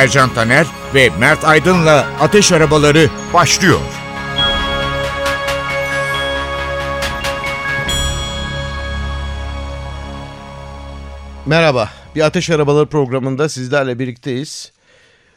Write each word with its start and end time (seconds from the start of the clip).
Ercan 0.00 0.34
Taner 0.34 0.66
ve 0.94 1.10
Mert 1.18 1.44
Aydın'la 1.44 2.06
Ateş 2.20 2.52
Arabaları 2.52 3.10
başlıyor. 3.34 3.80
Merhaba. 11.46 11.90
Bir 12.14 12.20
Ateş 12.20 12.50
Arabaları 12.50 12.86
programında 12.86 13.48
sizlerle 13.48 13.98
birlikteyiz. 13.98 14.72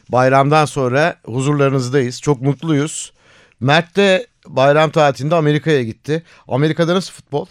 Bayramdan 0.08 0.64
sonra 0.64 1.16
huzurlarınızdayız. 1.24 2.20
Çok 2.20 2.42
mutluyuz. 2.42 3.12
Mert 3.60 3.96
de 3.96 4.26
bayram 4.46 4.90
tatilinde 4.90 5.34
Amerika'ya 5.34 5.82
gitti. 5.82 6.22
Amerika'da 6.48 6.94
nasıl 6.94 7.12
futbol? 7.12 7.46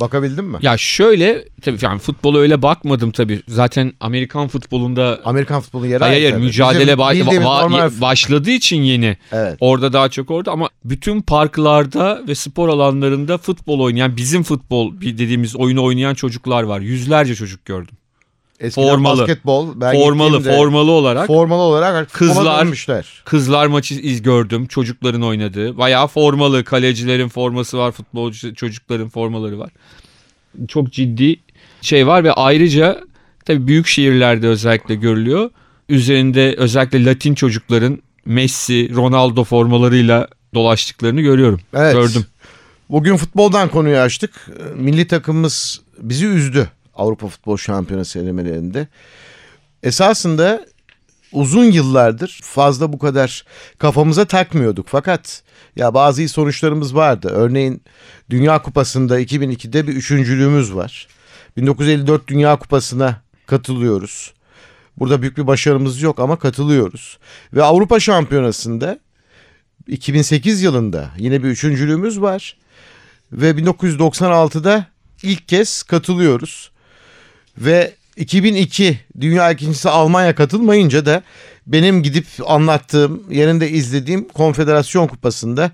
Bakabildin 0.00 0.44
mi? 0.44 0.58
Ya 0.62 0.76
şöyle 0.76 1.44
tabii 1.62 1.78
yani 1.82 1.98
futbola 1.98 2.38
öyle 2.38 2.62
bakmadım 2.62 3.10
tabii. 3.10 3.42
Zaten 3.48 3.92
Amerikan 4.00 4.48
futbolunda 4.48 5.20
Amerikan 5.24 5.60
futbolu 5.60 5.86
yeri 5.86 5.98
hayır, 5.98 6.30
hayır 6.32 6.44
mücadele 6.44 6.80
Bizim 6.82 6.96
ba- 6.96 7.44
va- 7.44 7.62
normal- 7.62 8.00
başladığı 8.00 8.50
için 8.50 8.82
yeni. 8.82 9.16
Evet. 9.32 9.56
Orada 9.60 9.92
daha 9.92 10.08
çok 10.08 10.30
orada 10.30 10.52
ama 10.52 10.68
bütün 10.84 11.20
parklarda 11.20 12.22
ve 12.28 12.34
spor 12.34 12.68
alanlarında 12.68 13.38
futbol 13.38 13.80
oynayan 13.80 14.16
bizim 14.16 14.42
futbol 14.42 15.00
dediğimiz 15.00 15.56
oyunu 15.56 15.84
oynayan 15.84 16.14
çocuklar 16.14 16.62
var. 16.62 16.80
Yüzlerce 16.80 17.34
çocuk 17.34 17.64
gördüm. 17.64 17.94
Eskiden 18.64 18.88
formalı. 18.88 19.20
basketbol. 19.20 19.80
Ben 19.80 19.92
formalı, 19.92 20.40
formalı 20.42 20.90
olarak 20.90 21.26
Formalı 21.26 21.60
olarak 21.62 22.12
Kızlar- 22.12 22.86
kızlar 23.24 23.66
maçı 23.66 23.94
iz 23.94 24.22
gördüm. 24.22 24.66
Çocukların 24.66 25.22
oynadığı. 25.22 25.78
Bayağı 25.78 26.06
formalı. 26.06 26.64
Kalecilerin 26.64 27.28
forması 27.28 27.78
var. 27.78 27.92
Futbolcu 27.92 28.54
çocukların 28.54 29.08
formaları 29.08 29.58
var. 29.58 29.70
Çok 30.68 30.92
ciddi 30.92 31.36
şey 31.80 32.06
var 32.06 32.24
ve 32.24 32.32
ayrıca 32.32 33.00
tabii 33.44 33.66
büyük 33.66 33.86
şehirlerde 33.86 34.48
özellikle 34.48 34.94
görülüyor. 34.94 35.50
Üzerinde 35.88 36.54
özellikle 36.58 37.04
Latin 37.04 37.34
çocukların 37.34 37.98
Messi, 38.26 38.94
Ronaldo 38.94 39.44
formalarıyla 39.44 40.28
dolaştıklarını 40.54 41.20
görüyorum. 41.20 41.60
Evet. 41.74 41.94
Gördüm. 41.94 42.24
Bugün 42.90 43.16
futboldan 43.16 43.68
konuyu 43.68 43.96
açtık. 43.96 44.46
Milli 44.74 45.06
takımımız 45.06 45.80
bizi 45.98 46.26
üzdü 46.26 46.70
Avrupa 46.96 47.28
Futbol 47.28 47.56
Şampiyonası 47.56 48.18
elemelerinde. 48.18 48.88
Esasında 49.82 50.66
uzun 51.32 51.64
yıllardır 51.64 52.40
fazla 52.42 52.92
bu 52.92 52.98
kadar 52.98 53.44
kafamıza 53.78 54.24
takmıyorduk. 54.24 54.86
Fakat 54.88 55.42
ya 55.76 55.94
bazı 55.94 56.22
iyi 56.22 56.28
sonuçlarımız 56.28 56.94
vardı. 56.94 57.28
Örneğin 57.32 57.82
Dünya 58.30 58.62
Kupası'nda 58.62 59.20
2002'de 59.20 59.86
bir 59.86 59.92
üçüncülüğümüz 59.96 60.74
var. 60.74 61.08
1954 61.56 62.28
Dünya 62.28 62.56
Kupası'na 62.56 63.22
katılıyoruz. 63.46 64.34
Burada 64.96 65.22
büyük 65.22 65.38
bir 65.38 65.46
başarımız 65.46 66.02
yok 66.02 66.18
ama 66.20 66.38
katılıyoruz. 66.38 67.18
Ve 67.52 67.62
Avrupa 67.62 68.00
Şampiyonası'nda 68.00 68.98
2008 69.86 70.62
yılında 70.62 71.10
yine 71.18 71.42
bir 71.42 71.48
üçüncülüğümüz 71.48 72.20
var. 72.20 72.56
Ve 73.32 73.50
1996'da 73.50 74.86
ilk 75.22 75.48
kez 75.48 75.82
katılıyoruz. 75.82 76.70
Ve 77.58 77.94
2002 78.16 78.98
Dünya 79.20 79.50
ikincisi 79.50 79.88
Almanya 79.90 80.34
katılmayınca 80.34 81.06
da 81.06 81.22
benim 81.66 82.02
gidip 82.02 82.26
anlattığım, 82.46 83.22
yerinde 83.30 83.70
izlediğim 83.70 84.28
Konfederasyon 84.28 85.06
Kupası'nda 85.06 85.70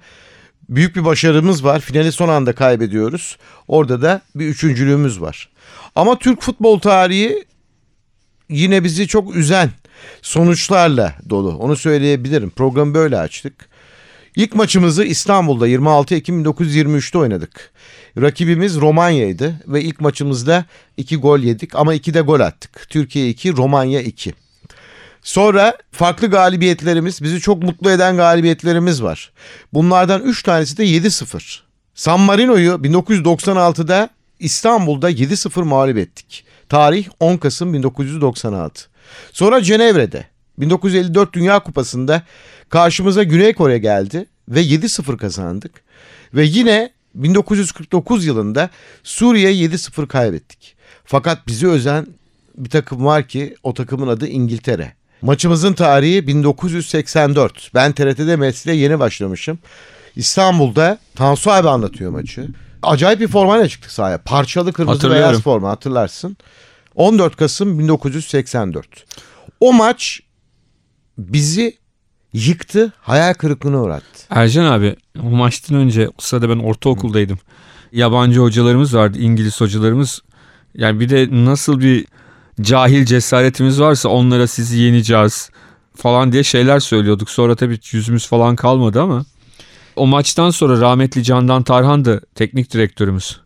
büyük 0.69 0.97
bir 0.97 1.05
başarımız 1.05 1.65
var. 1.65 1.81
Finali 1.81 2.13
son 2.13 2.29
anda 2.29 2.55
kaybediyoruz. 2.55 3.37
Orada 3.69 4.03
da 4.03 4.21
bir 4.35 4.47
üçüncülüğümüz 4.47 5.21
var. 5.21 5.49
Ama 5.97 6.19
Türk 6.19 6.43
futbol 6.43 6.79
tarihi 6.81 7.45
yine 8.49 8.85
bizi 8.85 9.09
çok 9.09 9.37
üzen 9.37 9.71
sonuçlarla 10.23 11.15
dolu. 11.31 11.57
Onu 11.57 11.77
söyleyebilirim. 11.77 12.51
Programı 12.51 12.95
böyle 12.95 13.19
açtık. 13.19 13.69
İlk 14.37 14.55
maçımızı 14.55 15.05
İstanbul'da 15.05 15.67
26 15.67 16.15
Ekim 16.15 16.45
1923'te 16.45 17.19
oynadık. 17.19 17.73
Rakibimiz 18.21 18.81
Romanya'ydı 18.81 19.55
ve 19.67 19.83
ilk 19.83 20.01
maçımızda 20.01 20.65
2 20.97 21.17
gol 21.17 21.39
yedik 21.39 21.75
ama 21.75 21.95
2 21.95 22.15
de 22.15 22.21
gol 22.21 22.41
attık. 22.41 22.87
Türkiye 22.91 23.29
2, 23.29 23.57
Romanya 23.57 24.01
2. 24.01 24.35
Sonra 25.23 25.77
farklı 25.93 26.31
galibiyetlerimiz, 26.31 27.23
bizi 27.23 27.41
çok 27.41 27.63
mutlu 27.63 27.91
eden 27.91 28.17
galibiyetlerimiz 28.17 29.03
var. 29.03 29.33
Bunlardan 29.73 30.23
3 30.23 30.43
tanesi 30.43 30.77
de 30.77 30.85
7-0. 30.85 31.61
San 31.95 32.21
Marino'yu 32.21 32.73
1996'da 32.73 34.09
İstanbul'da 34.39 35.11
7-0 35.11 35.63
mağlup 35.63 35.97
ettik. 35.97 36.45
Tarih 36.69 37.09
10 37.21 37.37
Kasım 37.37 37.73
1996. 37.73 38.89
Sonra 39.33 39.63
Cenevre'de 39.63 40.30
1954 40.61 41.33
Dünya 41.33 41.61
Kupası'nda 41.61 42.23
karşımıza 42.69 43.23
Güney 43.23 43.55
Kore 43.55 43.79
geldi 43.79 44.27
ve 44.49 44.63
7-0 44.63 45.17
kazandık. 45.17 45.83
Ve 46.35 46.45
yine 46.45 46.91
1949 47.15 48.27
yılında 48.27 48.71
Suriye 49.03 49.53
7-0 49.53 50.07
kaybettik. 50.07 50.75
Fakat 51.05 51.47
bizi 51.47 51.69
özen 51.69 52.07
bir 52.57 52.71
takım 52.71 53.05
var 53.05 53.29
ki 53.29 53.55
o 53.63 53.75
takımın 53.75 54.09
adı 54.09 54.27
İngiltere. 54.27 54.93
Maçımızın 55.23 55.73
tarihi 55.73 56.27
1984. 56.27 57.71
Ben 57.75 57.93
TRT'de 57.93 58.37
mesleğe 58.37 58.77
yeni 58.79 58.99
başlamışım. 58.99 59.59
İstanbul'da 60.17 60.99
Tansu 61.15 61.51
abi 61.51 61.69
anlatıyor 61.69 62.11
maçı. 62.11 62.49
Acayip 62.83 63.21
bir 63.21 63.29
formayla 63.29 63.69
çıktık 63.69 63.91
sahaya. 63.91 64.19
Parçalı 64.19 64.73
kırmızı 64.73 65.11
beyaz 65.11 65.41
forma 65.41 65.71
hatırlarsın. 65.71 66.37
14 66.95 67.37
Kasım 67.37 67.79
1984. 67.79 68.87
O 69.61 69.73
maç 69.73 70.21
bizi 71.29 71.77
yıktı, 72.33 72.93
hayal 73.01 73.35
kırıklığına 73.35 73.83
uğrattı. 73.83 74.27
Ercan 74.31 74.65
abi 74.65 74.97
o 75.23 75.31
maçtan 75.31 75.77
önce 75.77 76.09
o 76.09 76.13
sırada 76.19 76.49
ben 76.49 76.59
ortaokuldaydım. 76.59 77.39
Yabancı 77.93 78.41
hocalarımız 78.41 78.95
vardı, 78.95 79.19
İngiliz 79.19 79.61
hocalarımız. 79.61 80.21
Yani 80.75 81.01
bir 81.01 81.09
de 81.09 81.29
nasıl 81.31 81.81
bir 81.81 82.07
cahil 82.61 83.05
cesaretimiz 83.05 83.81
varsa 83.81 84.09
onlara 84.09 84.47
sizi 84.47 84.79
yeneceğiz 84.79 85.51
falan 85.97 86.33
diye 86.33 86.43
şeyler 86.43 86.81
söylüyorduk. 86.81 87.31
Sonra 87.31 87.57
tabii 87.57 87.79
yüzümüz 87.93 88.27
falan 88.27 88.57
kalmadı 88.57 89.03
ama 89.03 89.25
o 89.97 90.07
maçtan 90.07 90.51
sonra 90.51 90.81
rahmetli 90.81 91.23
Candan 91.23 91.63
Tarhan 91.63 92.05
da 92.05 92.21
teknik 92.35 92.73
direktörümüz. 92.73 93.41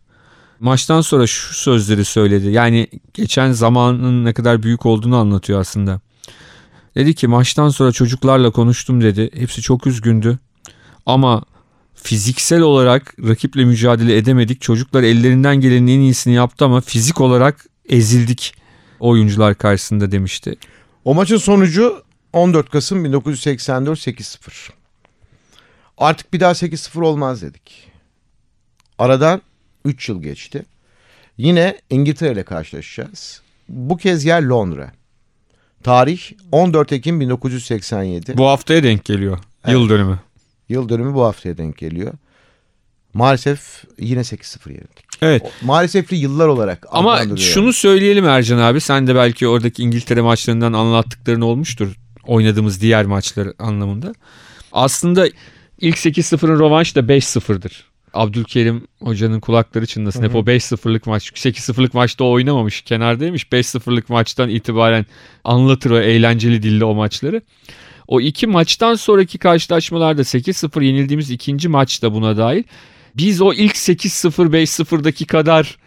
Maçtan 0.59 1.01
sonra 1.01 1.27
şu 1.27 1.53
sözleri 1.53 2.05
söyledi. 2.05 2.47
Yani 2.47 2.87
geçen 3.13 3.51
zamanın 3.51 4.25
ne 4.25 4.33
kadar 4.33 4.63
büyük 4.63 4.85
olduğunu 4.85 5.17
anlatıyor 5.17 5.59
aslında. 5.59 6.01
Dedi 6.95 7.13
ki 7.13 7.27
maçtan 7.27 7.69
sonra 7.69 7.91
çocuklarla 7.91 8.51
konuştum 8.51 9.01
dedi. 9.01 9.29
Hepsi 9.33 9.61
çok 9.61 9.87
üzgündü. 9.87 10.39
Ama 11.05 11.43
fiziksel 11.95 12.61
olarak 12.61 13.15
rakiple 13.27 13.65
mücadele 13.65 14.17
edemedik. 14.17 14.61
Çocuklar 14.61 15.03
ellerinden 15.03 15.55
gelenin 15.55 15.87
en 15.87 15.99
iyisini 15.99 16.33
yaptı 16.33 16.65
ama 16.65 16.81
fizik 16.81 17.21
olarak 17.21 17.65
ezildik 17.89 18.55
oyuncular 18.99 19.55
karşısında 19.55 20.11
demişti. 20.11 20.55
O 21.05 21.13
maçın 21.13 21.37
sonucu 21.37 22.03
14 22.33 22.69
Kasım 22.69 23.03
1984 23.03 23.99
8-0. 23.99 24.69
Artık 25.97 26.33
bir 26.33 26.39
daha 26.39 26.51
8-0 26.51 27.03
olmaz 27.03 27.41
dedik. 27.41 27.91
Aradan 28.97 29.41
3 29.85 30.09
yıl 30.09 30.21
geçti. 30.21 30.65
Yine 31.37 31.81
İngiltere 31.89 32.31
ile 32.31 32.43
karşılaşacağız. 32.43 33.41
Bu 33.69 33.97
kez 33.97 34.25
yer 34.25 34.41
Londra. 34.41 34.91
Tarih 35.85 36.19
14 36.51 36.93
Ekim 36.93 37.19
1987. 37.19 38.37
Bu 38.37 38.47
haftaya 38.47 38.83
denk 38.83 39.05
geliyor. 39.05 39.37
Yıl 39.67 39.89
dönümü. 39.89 40.19
Yıl 40.69 40.89
dönümü 40.89 41.13
bu 41.13 41.23
haftaya 41.23 41.57
denk 41.57 41.77
geliyor. 41.77 42.13
Maalesef 43.13 43.83
yine 43.99 44.19
8-0 44.19 44.69
yenildik. 44.69 45.05
Evet. 45.21 45.43
Maalesefli 45.61 46.17
yıllar 46.17 46.47
olarak 46.47 46.85
Ama 46.91 47.37
şunu 47.37 47.73
söyleyelim 47.73 48.25
Ercan 48.25 48.57
abi. 48.57 48.81
Sen 48.81 49.07
de 49.07 49.15
belki 49.15 49.47
oradaki 49.47 49.83
İngiltere 49.83 50.21
maçlarından 50.21 50.73
anlattıkların 50.73 51.41
olmuştur. 51.41 51.95
Oynadığımız 52.23 52.81
diğer 52.81 53.05
maçlar 53.05 53.47
anlamında. 53.59 54.13
Aslında 54.71 55.27
ilk 55.79 55.97
8-0'ın 55.97 56.59
rövanşı 56.59 56.95
da 56.95 56.99
5-0'dır. 56.99 57.85
Abdülkerim 58.15 58.83
hocanın 59.01 59.39
kulakları 59.39 59.85
çınlasın. 59.85 60.23
Hep 60.23 60.35
o 60.35 60.39
5-0'lık 60.39 61.07
maç. 61.07 61.31
8-0'lık 61.31 61.93
maçta 61.93 62.23
o 62.23 62.31
oynamamış. 62.31 62.81
Kenardaymış. 62.81 63.43
5-0'lık 63.43 64.09
maçtan 64.09 64.49
itibaren 64.49 65.05
anlatır 65.43 65.91
o 65.91 65.99
eğlenceli 65.99 66.63
dille 66.63 66.85
o 66.85 66.95
maçları. 66.95 67.41
O 68.07 68.21
iki 68.21 68.47
maçtan 68.47 68.95
sonraki 68.95 69.37
karşılaşmalarda 69.37 70.21
8-0 70.21 70.83
yenildiğimiz 70.83 71.31
ikinci 71.31 71.67
maçta 71.69 72.13
buna 72.13 72.37
dahil. 72.37 72.63
Biz 73.17 73.41
o 73.41 73.53
ilk 73.53 73.75
8-0 73.75 74.51
5-0'daki 74.51 75.25
kadar 75.25 75.77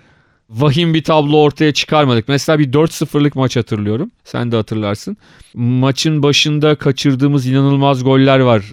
vahim 0.51 0.95
bir 0.95 1.05
tablo 1.05 1.37
ortaya 1.43 1.73
çıkarmadık. 1.73 2.29
Mesela 2.29 2.59
bir 2.59 2.73
4-0'lık 2.73 3.37
maç 3.37 3.57
hatırlıyorum. 3.57 4.11
Sen 4.25 4.53
de 4.53 4.57
hatırlarsın. 4.57 5.17
Maçın 5.55 6.23
başında 6.23 6.75
kaçırdığımız 6.75 7.47
inanılmaz 7.47 8.05
goller 8.05 8.41
var. 8.41 8.65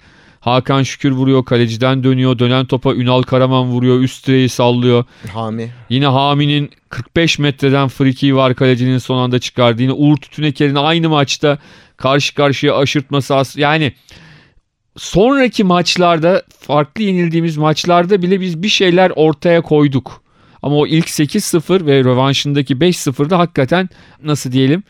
Hakan 0.46 0.82
Şükür 0.82 1.10
vuruyor, 1.10 1.44
kaleciden 1.44 2.04
dönüyor, 2.04 2.38
dönen 2.38 2.66
topa 2.66 2.94
Ünal 2.94 3.22
Karaman 3.22 3.64
vuruyor, 3.64 4.00
üst 4.00 4.26
direği 4.26 4.48
sallıyor. 4.48 5.04
Hami. 5.32 5.70
Yine 5.88 6.06
Hami'nin 6.06 6.70
45 6.88 7.38
metreden 7.38 7.88
friki 7.88 8.36
var 8.36 8.54
kalecinin 8.54 8.98
son 8.98 9.18
anda 9.18 9.38
çıkardığı. 9.38 9.82
Yine 9.82 9.92
Uğur 9.92 10.16
Tütüneker'in 10.16 10.74
aynı 10.74 11.08
maçta 11.08 11.58
karşı 11.96 12.34
karşıya 12.34 12.76
aşırtması 12.76 13.36
as 13.36 13.56
yani 13.56 13.92
sonraki 14.96 15.64
maçlarda 15.64 16.42
farklı 16.60 17.02
yenildiğimiz 17.02 17.56
maçlarda 17.56 18.22
bile 18.22 18.40
biz 18.40 18.62
bir 18.62 18.68
şeyler 18.68 19.12
ortaya 19.16 19.60
koyduk. 19.60 20.22
Ama 20.62 20.76
o 20.76 20.86
ilk 20.86 21.06
8-0 21.06 21.86
ve 21.86 22.04
rövanşındaki 22.04 22.74
5-0'da 22.74 23.38
hakikaten 23.38 23.88
nasıl 24.22 24.52
diyelim 24.52 24.82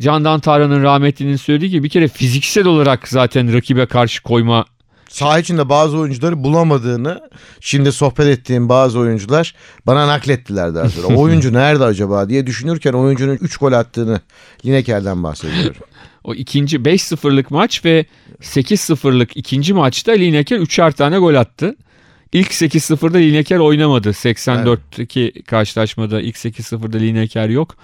Candan 0.00 0.40
Tarhan'ın 0.40 0.82
rahmetlinin 0.82 1.36
söylediği 1.36 1.70
gibi 1.70 1.84
bir 1.84 1.88
kere 1.88 2.08
fiziksel 2.08 2.66
olarak 2.66 3.08
zaten 3.08 3.52
rakibe 3.52 3.86
karşı 3.86 4.22
koyma 4.22 4.64
Saha 5.08 5.38
içinde 5.38 5.68
bazı 5.68 5.98
oyuncuları 5.98 6.44
bulamadığını 6.44 7.20
şimdi 7.60 7.92
sohbet 7.92 8.26
ettiğim 8.26 8.68
bazı 8.68 8.98
oyuncular 8.98 9.54
bana 9.86 10.08
naklettiler 10.08 10.74
daha 10.74 10.88
sonra. 10.88 11.06
O 11.16 11.20
oyuncu 11.20 11.52
nerede 11.52 11.84
acaba 11.84 12.28
diye 12.28 12.46
düşünürken 12.46 12.92
oyuncunun 12.92 13.38
3 13.40 13.56
gol 13.56 13.72
attığını 13.72 14.20
Lineker'den 14.64 15.22
bahsediyorum. 15.22 15.82
O 16.24 16.34
ikinci 16.34 16.76
5-0'lık 16.76 17.50
maç 17.50 17.84
ve 17.84 18.06
8-0'lık 18.42 19.36
ikinci 19.36 19.74
maçta 19.74 20.12
Lineker 20.12 20.58
3'er 20.58 20.92
tane 20.92 21.18
gol 21.18 21.34
attı. 21.34 21.76
İlk 22.32 22.50
8-0'da 22.50 23.18
Lineker 23.18 23.58
oynamadı. 23.58 24.08
84'teki 24.08 25.42
karşılaşmada 25.46 26.20
ilk 26.20 26.36
8-0'da 26.36 26.96
Lineker 26.96 27.48
yok. 27.48 27.76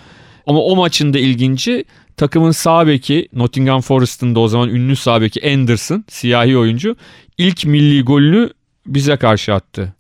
Ama 0.47 0.61
o 0.61 0.77
maçın 0.77 1.15
da 1.15 1.19
ilginci 1.19 1.85
takımın 2.17 2.51
sağ 2.51 2.87
beki 2.87 3.29
Nottingham 3.33 3.81
Forest'ın 3.81 4.35
da 4.35 4.41
o 4.41 4.49
zaman 4.49 4.69
ünlü 4.69 4.97
sağ 4.97 5.21
beki 5.21 5.53
Anderson 5.53 6.05
siyahi 6.09 6.59
oyuncu 6.59 6.97
ilk 7.39 7.65
milli 7.65 8.03
golünü 8.03 8.51
bize 8.87 9.17
karşı 9.17 9.55
attı. 9.55 9.95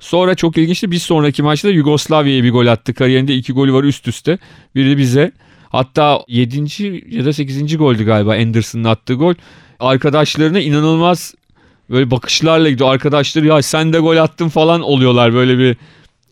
Sonra 0.00 0.34
çok 0.34 0.58
ilginçti 0.58 0.90
bir 0.90 0.98
sonraki 0.98 1.42
maçta 1.42 1.68
Yugoslavya'ya 1.68 2.44
bir 2.44 2.50
gol 2.50 2.66
attı. 2.66 2.94
Kariyerinde 2.94 3.34
iki 3.34 3.52
golü 3.52 3.72
var 3.72 3.84
üst 3.84 4.08
üste. 4.08 4.38
Biri 4.74 4.98
bize 4.98 5.32
hatta 5.68 6.20
7. 6.28 7.16
ya 7.16 7.24
da 7.24 7.32
8. 7.32 7.76
goldü 7.76 8.04
galiba 8.04 8.34
Anderson'ın 8.34 8.84
attığı 8.84 9.14
gol. 9.14 9.34
Arkadaşlarına 9.80 10.60
inanılmaz 10.60 11.34
böyle 11.90 12.10
bakışlarla 12.10 12.70
gidiyor. 12.70 12.90
Arkadaşları 12.90 13.46
ya 13.46 13.62
sen 13.62 13.92
de 13.92 13.98
gol 13.98 14.16
attın 14.16 14.48
falan 14.48 14.80
oluyorlar 14.80 15.34
böyle 15.34 15.58
bir 15.58 15.76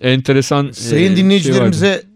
enteresan 0.01 0.71
Sayın 0.71 1.05
e, 1.05 1.07
şey 1.07 1.17
dinleyicilerimize 1.17 1.91
vardı. 1.91 2.08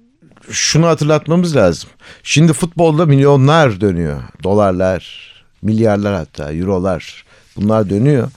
Şunu 0.51 0.87
hatırlatmamız 0.87 1.57
lazım. 1.57 1.91
Şimdi 2.23 2.53
futbolda 2.53 3.07
milyonlar 3.07 3.81
dönüyor. 3.81 4.23
Dolarlar, 4.43 5.33
milyarlar 5.63 6.15
hatta, 6.15 6.53
eurolar 6.53 7.25
bunlar 7.57 7.91
dönüyor. 7.91 8.31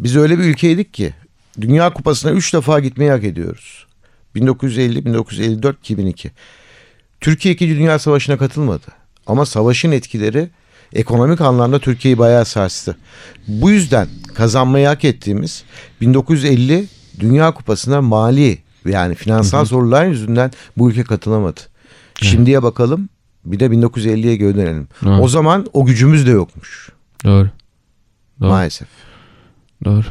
Biz 0.00 0.16
öyle 0.16 0.38
bir 0.38 0.44
ülkeydik 0.44 0.94
ki 0.94 1.14
Dünya 1.60 1.92
Kupası'na 1.92 2.32
3 2.32 2.54
defa 2.54 2.80
gitmeyi 2.80 3.10
hak 3.10 3.24
ediyoruz. 3.24 3.86
1950, 4.34 5.04
1954, 5.04 5.78
2002. 5.80 6.30
Türkiye 7.20 7.54
2. 7.54 7.68
Dünya 7.68 7.98
Savaşı'na 7.98 8.38
katılmadı. 8.38 8.86
Ama 9.26 9.46
savaşın 9.46 9.92
etkileri 9.92 10.50
ekonomik 10.92 11.40
anlamda 11.40 11.78
Türkiye'yi 11.78 12.18
bayağı 12.18 12.44
sarstı. 12.44 12.96
Bu 13.48 13.70
yüzden 13.70 14.08
kazanmayı 14.34 14.86
hak 14.86 15.04
ettiğimiz 15.04 15.64
1950 16.00 16.84
Dünya 17.20 17.54
Kupası'na 17.54 18.02
mali 18.02 18.58
yani 18.86 19.14
finansal 19.14 19.64
sorunlar 19.64 20.06
yüzünden 20.06 20.50
bu 20.76 20.90
ülke 20.90 21.04
katılamadı. 21.04 21.60
Şimdiye 22.22 22.62
bakalım 22.62 23.08
bir 23.44 23.60
de 23.60 23.66
1950'ye 23.66 24.36
geri 24.36 24.56
dönelim. 24.56 24.88
Evet. 25.06 25.20
O 25.20 25.28
zaman 25.28 25.66
o 25.72 25.84
gücümüz 25.84 26.26
de 26.26 26.30
yokmuş 26.30 26.88
Doğru. 27.24 27.48
Doğru. 28.40 28.48
maalesef. 28.48 28.88
Doğru. 29.84 30.04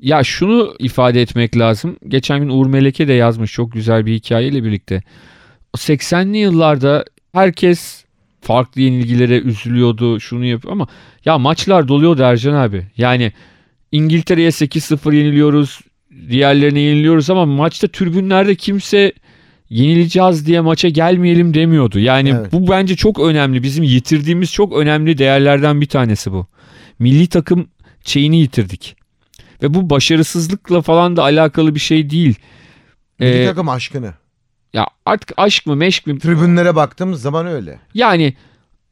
Ya 0.00 0.24
şunu 0.24 0.74
ifade 0.78 1.22
etmek 1.22 1.58
lazım. 1.58 1.96
Geçen 2.08 2.40
gün 2.40 2.48
Uğur 2.48 2.66
Meleke 2.66 3.08
de 3.08 3.12
yazmış 3.12 3.52
çok 3.52 3.72
güzel 3.72 4.06
bir 4.06 4.14
hikayeyle 4.14 4.64
birlikte. 4.64 5.02
O 5.74 5.78
80'li 5.78 6.36
yıllarda 6.38 7.04
herkes 7.32 8.04
farklı 8.40 8.80
yenilgilere 8.80 9.38
üzülüyordu, 9.40 10.20
şunu 10.20 10.44
yapıyor 10.44 10.72
ama 10.72 10.86
ya 11.24 11.38
maçlar 11.38 11.88
doluyordu 11.88 12.22
Ercan 12.22 12.54
abi. 12.54 12.86
Yani 12.96 13.32
İngiltere'ye 13.92 14.48
8-0 14.48 15.14
yeniliyoruz, 15.14 15.80
diğerlerine 16.30 16.80
yeniliyoruz 16.80 17.30
ama 17.30 17.46
maçta 17.46 17.88
tribünlerde 17.88 18.54
kimse 18.54 19.12
yenileceğiz 19.70 20.46
diye 20.46 20.60
maça 20.60 20.88
gelmeyelim 20.88 21.54
demiyordu. 21.54 21.98
Yani 21.98 22.34
Evet. 22.40 22.52
bu 22.52 22.68
bence 22.68 22.96
çok 22.96 23.18
önemli. 23.20 23.62
Bizim 23.62 23.84
yitirdiğimiz 23.84 24.52
çok 24.52 24.72
önemli 24.76 25.18
değerlerden 25.18 25.80
bir 25.80 25.86
tanesi 25.86 26.32
bu. 26.32 26.46
Milli 26.98 27.26
takım 27.26 27.68
şeyini 28.04 28.36
yitirdik. 28.40 28.96
Ve 29.62 29.74
bu 29.74 29.90
başarısızlıkla 29.90 30.82
falan 30.82 31.16
da 31.16 31.22
alakalı 31.22 31.74
bir 31.74 31.80
şey 31.80 32.10
değil. 32.10 32.34
Milli 33.18 33.42
Ee, 33.42 33.46
takım 33.46 33.68
aşkını. 33.68 34.14
ya 34.74 34.86
artık 35.06 35.32
aşk 35.36 35.66
mı 35.66 35.76
meşk 35.76 36.06
mi? 36.06 36.18
Tribünlere 36.18 36.76
baktığımız 36.76 37.22
zaman 37.22 37.46
öyle. 37.46 37.78
Yani 37.94 38.34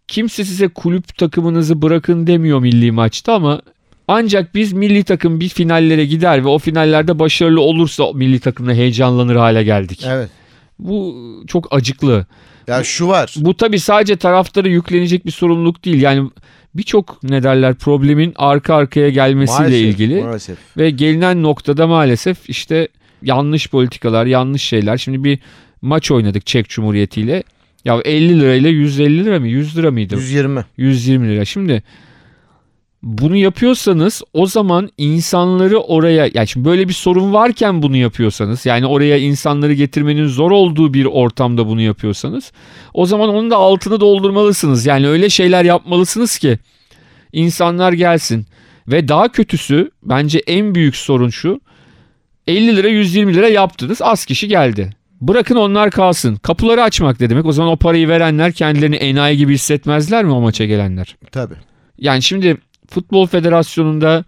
kimse 0.08 0.44
size 0.44 0.68
kulüp 0.68 1.16
takımınızı 1.18 1.82
bırakın 1.82 2.26
demiyor 2.26 2.58
milli 2.60 2.92
maçta 2.92 3.34
ama 3.34 3.62
ancak 4.08 4.54
biz 4.54 4.72
milli 4.72 5.04
takım 5.04 5.40
bir 5.40 5.48
finallere 5.48 6.04
gider 6.04 6.44
ve 6.44 6.48
o 6.48 6.58
finallerde 6.58 7.18
başarılı 7.18 7.60
olursa 7.60 8.12
milli 8.12 8.40
takımla 8.40 8.74
heyecanlanır 8.74 9.36
hale 9.36 9.64
geldik. 9.64 10.04
Evet. 10.08 10.28
Bu 10.78 11.16
çok 11.46 11.68
acıklı. 11.70 12.26
Ya 12.66 12.84
şu 12.84 13.08
var. 13.08 13.34
Bu 13.36 13.56
tabii 13.56 13.80
sadece 13.80 14.16
taraftara 14.16 14.68
yüklenecek 14.68 15.26
bir 15.26 15.30
sorumluluk 15.30 15.84
değil. 15.84 16.02
Yani 16.02 16.30
birçok 16.74 17.22
ne 17.22 17.42
derler 17.42 17.74
problemin 17.74 18.32
arka 18.36 18.74
arkaya 18.74 19.08
gelmesiyle 19.08 19.60
Maalesef, 19.60 19.86
ilgili. 19.86 20.22
Maalesef. 20.22 20.58
Ve 20.76 20.90
gelinen 20.90 21.42
noktada 21.42 21.86
maalesef 21.86 22.50
işte 22.50 22.88
yanlış 23.22 23.70
politikalar, 23.70 24.26
yanlış 24.26 24.62
şeyler. 24.62 24.96
Şimdi 24.96 25.24
bir 25.24 25.38
maç 25.82 26.10
oynadık 26.10 26.46
Çek 26.46 26.68
Cumhuriyeti 26.68 27.20
ile. 27.20 27.42
Ya 27.84 28.00
50 28.04 28.40
lirayla 28.40 28.70
150 28.70 29.24
lira 29.24 29.40
mı? 29.40 29.48
100 29.48 29.76
lira 29.76 29.90
mıydı? 29.90 30.14
120. 30.14 30.64
120 30.76 31.28
lira. 31.28 31.44
Şimdi 31.44 31.82
bunu 33.02 33.36
yapıyorsanız 33.36 34.22
o 34.32 34.46
zaman 34.46 34.90
insanları 34.98 35.78
oraya 35.78 36.30
yani 36.34 36.48
şimdi 36.48 36.68
böyle 36.68 36.88
bir 36.88 36.92
sorun 36.92 37.32
varken 37.32 37.82
bunu 37.82 37.96
yapıyorsanız 37.96 38.66
yani 38.66 38.86
oraya 38.86 39.18
insanları 39.18 39.74
getirmenin 39.74 40.26
zor 40.26 40.50
olduğu 40.50 40.94
bir 40.94 41.04
ortamda 41.04 41.66
bunu 41.66 41.80
yapıyorsanız 41.80 42.52
o 42.94 43.06
zaman 43.06 43.28
onun 43.28 43.50
da 43.50 43.56
altını 43.56 44.00
doldurmalısınız. 44.00 44.86
Yani 44.86 45.08
öyle 45.08 45.30
şeyler 45.30 45.64
yapmalısınız 45.64 46.38
ki 46.38 46.58
insanlar 47.32 47.92
gelsin 47.92 48.46
ve 48.88 49.08
daha 49.08 49.28
kötüsü 49.28 49.90
bence 50.02 50.38
en 50.46 50.74
büyük 50.74 50.96
sorun 50.96 51.28
şu 51.28 51.60
50 52.46 52.76
lira 52.76 52.88
120 52.88 53.34
lira 53.34 53.48
yaptınız 53.48 54.02
az 54.02 54.24
kişi 54.24 54.48
geldi. 54.48 54.90
Bırakın 55.20 55.56
onlar 55.56 55.90
kalsın. 55.90 56.36
Kapıları 56.36 56.82
açmak 56.82 57.20
ne 57.20 57.30
demek? 57.30 57.46
O 57.46 57.52
zaman 57.52 57.72
o 57.72 57.76
parayı 57.76 58.08
verenler 58.08 58.52
kendilerini 58.52 58.96
enayi 58.96 59.36
gibi 59.36 59.54
hissetmezler 59.54 60.24
mi 60.24 60.32
o 60.32 60.40
maça 60.40 60.64
gelenler? 60.64 61.16
Tabii. 61.32 61.54
Yani 61.98 62.22
şimdi 62.22 62.56
Futbol 62.88 63.26
Federasyonu'nda 63.26 64.24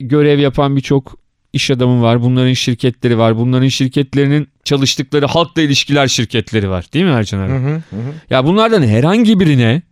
görev 0.00 0.38
yapan 0.38 0.76
birçok 0.76 1.18
iş 1.52 1.70
adamı 1.70 2.02
var. 2.02 2.22
Bunların 2.22 2.52
şirketleri 2.52 3.18
var. 3.18 3.38
Bunların 3.38 3.68
şirketlerinin 3.68 4.48
çalıştıkları 4.64 5.26
halkla 5.26 5.62
ilişkiler 5.62 6.06
şirketleri 6.06 6.70
var. 6.70 6.86
Değil 6.92 7.04
mi 7.04 7.10
Ercan 7.10 7.40
abi? 7.40 7.52
Hı 7.52 7.56
hı, 7.56 7.74
hı. 7.74 7.82
Ya 8.30 8.46
bunlardan 8.46 8.82
herhangi 8.82 9.40
birine 9.40 9.82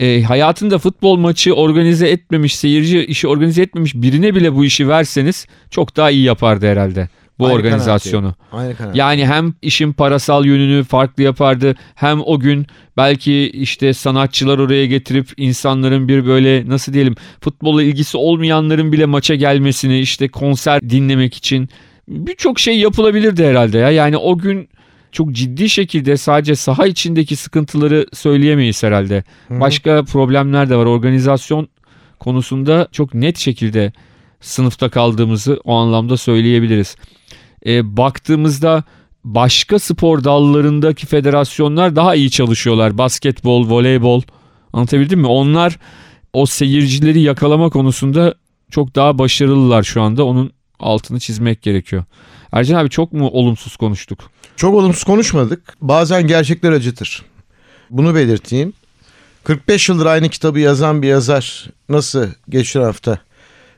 e, 0.00 0.22
hayatında 0.22 0.78
futbol 0.78 1.16
maçı 1.16 1.54
organize 1.54 2.08
etmemiş, 2.08 2.56
seyirci 2.56 3.04
işi 3.04 3.28
organize 3.28 3.62
etmemiş 3.62 3.94
birine 3.94 4.34
bile 4.34 4.54
bu 4.54 4.64
işi 4.64 4.88
verseniz 4.88 5.46
çok 5.70 5.96
daha 5.96 6.10
iyi 6.10 6.22
yapardı 6.22 6.66
herhalde 6.66 7.08
bu 7.40 7.46
Aynı 7.46 7.54
organizasyonu. 7.54 8.34
Aynı 8.52 8.76
kanal. 8.76 8.94
Yani 8.94 9.26
hem 9.26 9.54
işin 9.62 9.92
parasal 9.92 10.44
yönünü 10.44 10.84
farklı 10.84 11.22
yapardı 11.22 11.74
hem 11.94 12.20
o 12.20 12.40
gün 12.40 12.66
belki 12.96 13.50
işte 13.50 13.94
sanatçılar 13.94 14.58
oraya 14.58 14.86
getirip 14.86 15.28
insanların 15.36 16.08
bir 16.08 16.26
böyle 16.26 16.68
nasıl 16.68 16.92
diyelim 16.92 17.14
futbolla 17.40 17.82
ilgisi 17.82 18.16
olmayanların 18.16 18.92
bile 18.92 19.06
maça 19.06 19.34
gelmesini 19.34 19.98
işte 20.00 20.28
konser 20.28 20.90
dinlemek 20.90 21.34
için 21.34 21.68
birçok 22.08 22.58
şey 22.58 22.78
yapılabilirdi 22.78 23.44
herhalde 23.44 23.78
ya. 23.78 23.90
Yani 23.90 24.16
o 24.16 24.38
gün 24.38 24.68
çok 25.12 25.32
ciddi 25.32 25.68
şekilde 25.68 26.16
sadece 26.16 26.54
saha 26.54 26.86
içindeki 26.86 27.36
sıkıntıları 27.36 28.06
söyleyemeyiz 28.12 28.82
herhalde. 28.82 29.24
Hı 29.48 29.54
hı. 29.54 29.60
Başka 29.60 30.04
problemler 30.04 30.70
de 30.70 30.76
var. 30.76 30.86
Organizasyon 30.86 31.68
konusunda 32.18 32.88
çok 32.92 33.14
net 33.14 33.38
şekilde 33.38 33.92
sınıfta 34.40 34.88
kaldığımızı 34.88 35.60
o 35.64 35.74
anlamda 35.74 36.16
söyleyebiliriz. 36.16 36.96
E, 37.66 37.96
baktığımızda 37.96 38.84
başka 39.24 39.78
spor 39.78 40.24
dallarındaki 40.24 41.06
federasyonlar 41.06 41.96
daha 41.96 42.14
iyi 42.14 42.30
çalışıyorlar. 42.30 42.98
Basketbol, 42.98 43.70
voleybol 43.70 44.22
anlatabildim 44.72 45.20
mi? 45.20 45.26
Onlar 45.26 45.78
o 46.32 46.46
seyircileri 46.46 47.20
yakalama 47.20 47.70
konusunda 47.70 48.34
çok 48.70 48.94
daha 48.94 49.18
başarılılar 49.18 49.82
şu 49.82 50.02
anda. 50.02 50.24
Onun 50.24 50.52
altını 50.80 51.20
çizmek 51.20 51.62
gerekiyor. 51.62 52.04
Ercan 52.52 52.74
abi 52.74 52.90
çok 52.90 53.12
mu 53.12 53.28
olumsuz 53.28 53.76
konuştuk? 53.76 54.30
Çok 54.56 54.74
olumsuz 54.74 55.04
konuşmadık. 55.04 55.76
Bazen 55.80 56.26
gerçekler 56.26 56.72
acıtır. 56.72 57.22
Bunu 57.90 58.14
belirteyim. 58.14 58.72
45 59.44 59.88
yıldır 59.88 60.06
aynı 60.06 60.28
kitabı 60.28 60.60
yazan 60.60 61.02
bir 61.02 61.08
yazar 61.08 61.66
nasıl 61.88 62.26
geçen 62.48 62.82
hafta 62.82 63.18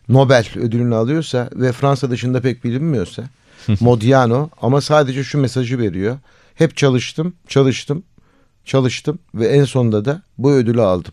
Nobel 0.08 0.46
ödülünü 0.56 0.94
alıyorsa 0.94 1.50
ve 1.54 1.72
Fransa 1.72 2.10
dışında 2.10 2.40
pek 2.40 2.64
bilinmiyorsa 2.64 3.24
Modiano 3.80 4.50
ama 4.62 4.80
sadece 4.80 5.24
şu 5.24 5.38
mesajı 5.38 5.78
veriyor. 5.78 6.18
Hep 6.54 6.76
çalıştım, 6.76 7.34
çalıştım, 7.48 8.02
çalıştım 8.64 9.18
ve 9.34 9.46
en 9.46 9.64
sonunda 9.64 10.04
da 10.04 10.22
bu 10.38 10.52
ödülü 10.52 10.82
aldım. 10.82 11.12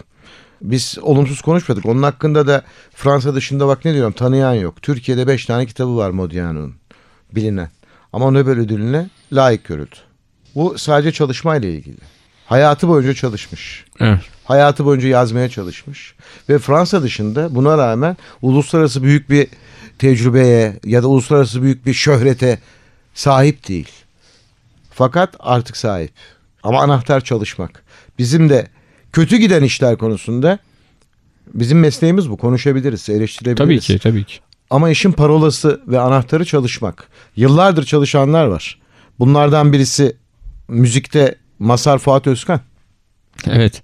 Biz 0.61 0.97
olumsuz 1.01 1.41
konuşmadık. 1.41 1.85
Onun 1.85 2.03
hakkında 2.03 2.47
da 2.47 2.63
Fransa 2.95 3.35
dışında 3.35 3.67
bak 3.67 3.85
ne 3.85 3.93
diyorum 3.93 4.13
tanıyan 4.13 4.53
yok. 4.53 4.81
Türkiye'de 4.81 5.27
5 5.27 5.45
tane 5.45 5.65
kitabı 5.65 5.97
var 5.97 6.09
Modiano'nun 6.09 6.75
bilinen. 7.35 7.69
Ama 8.13 8.31
Nobel 8.31 8.59
ödülüne 8.59 9.09
layık 9.31 9.65
görüldü. 9.65 9.95
Bu 10.55 10.77
sadece 10.77 11.11
çalışmayla 11.11 11.69
ilgili. 11.69 11.97
Hayatı 12.49 12.87
boyunca 12.87 13.13
çalışmış. 13.13 13.85
Evet. 13.99 14.19
Hayatı 14.45 14.85
boyunca 14.85 15.07
yazmaya 15.07 15.49
çalışmış. 15.49 16.13
Ve 16.49 16.59
Fransa 16.59 17.03
dışında 17.03 17.55
buna 17.55 17.77
rağmen 17.77 18.17
uluslararası 18.41 19.03
büyük 19.03 19.29
bir 19.29 19.47
tecrübeye 19.99 20.79
ya 20.85 21.03
da 21.03 21.07
uluslararası 21.07 21.61
büyük 21.61 21.85
bir 21.85 21.93
şöhrete 21.93 22.59
sahip 23.13 23.67
değil. 23.67 23.89
Fakat 24.91 25.35
artık 25.39 25.77
sahip. 25.77 26.11
Ama 26.63 26.81
anahtar 26.81 27.21
çalışmak. 27.21 27.83
Bizim 28.19 28.49
de 28.49 28.67
kötü 29.13 29.37
giden 29.37 29.63
işler 29.63 29.97
konusunda 29.97 30.59
bizim 31.53 31.79
mesleğimiz 31.79 32.29
bu. 32.29 32.37
Konuşabiliriz, 32.37 33.09
eleştirebiliriz. 33.09 33.85
Tabii 33.85 33.97
ki 33.97 33.99
tabii 33.99 34.23
ki. 34.23 34.39
Ama 34.69 34.89
işin 34.89 35.11
parolası 35.11 35.81
ve 35.87 35.99
anahtarı 35.99 36.45
çalışmak. 36.45 37.07
Yıllardır 37.35 37.85
çalışanlar 37.85 38.45
var. 38.45 38.79
Bunlardan 39.19 39.73
birisi 39.73 40.15
müzikte 40.67 41.35
Masar 41.59 41.97
Fuat 41.97 42.27
Özkan. 42.27 42.61
Evet. 43.47 43.83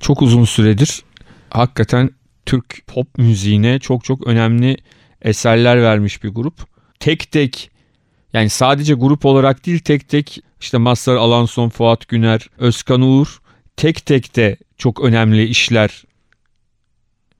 Çok 0.00 0.22
uzun 0.22 0.44
süredir 0.44 1.02
hakikaten 1.50 2.10
Türk 2.46 2.86
pop 2.86 3.18
müziğine 3.18 3.78
çok 3.78 4.04
çok 4.04 4.26
önemli 4.26 4.76
eserler 5.22 5.82
vermiş 5.82 6.24
bir 6.24 6.28
grup. 6.28 6.54
Tek 7.00 7.32
tek 7.32 7.70
yani 8.32 8.48
sadece 8.48 8.94
grup 8.94 9.24
olarak 9.24 9.66
değil 9.66 9.78
tek 9.78 10.08
tek 10.08 10.40
işte 10.60 10.78
Mazhar 10.78 11.16
Alanson, 11.16 11.68
Fuat 11.68 12.08
Güner, 12.08 12.50
Özkan 12.58 13.00
Uğur 13.00 13.40
tek 13.76 14.06
tek 14.06 14.36
de 14.36 14.56
çok 14.76 15.00
önemli 15.00 15.44
işler, 15.44 16.04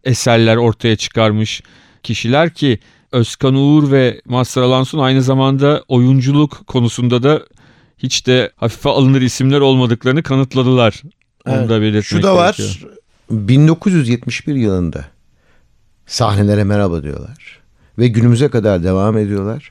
eserler 0.04 0.56
ortaya 0.56 0.96
çıkarmış 0.96 1.62
kişiler 2.02 2.54
ki 2.54 2.78
Özkan 3.12 3.54
Uğur 3.54 3.90
ve 3.90 4.20
Mazhar 4.24 4.62
Alanson 4.62 4.98
aynı 4.98 5.22
zamanda 5.22 5.84
oyunculuk 5.88 6.66
konusunda 6.66 7.22
da 7.22 7.46
hiç 7.98 8.26
de 8.26 8.50
hafife 8.56 8.88
alınır 8.88 9.22
isimler 9.22 9.60
olmadıklarını 9.60 10.22
kanıtladılar. 10.22 11.02
Onu 11.46 11.56
Evet. 11.56 11.68
da 11.68 11.80
belirtmek 11.80 12.04
Şu 12.04 12.22
da 12.22 12.36
var. 12.36 12.54
gerekiyor. 12.58 12.92
1971 13.30 14.54
yılında 14.54 15.04
sahnelere 16.06 16.64
merhaba 16.64 17.02
diyorlar. 17.02 17.60
Ve 17.98 18.08
günümüze 18.08 18.48
kadar 18.48 18.84
devam 18.84 19.18
ediyorlar. 19.18 19.70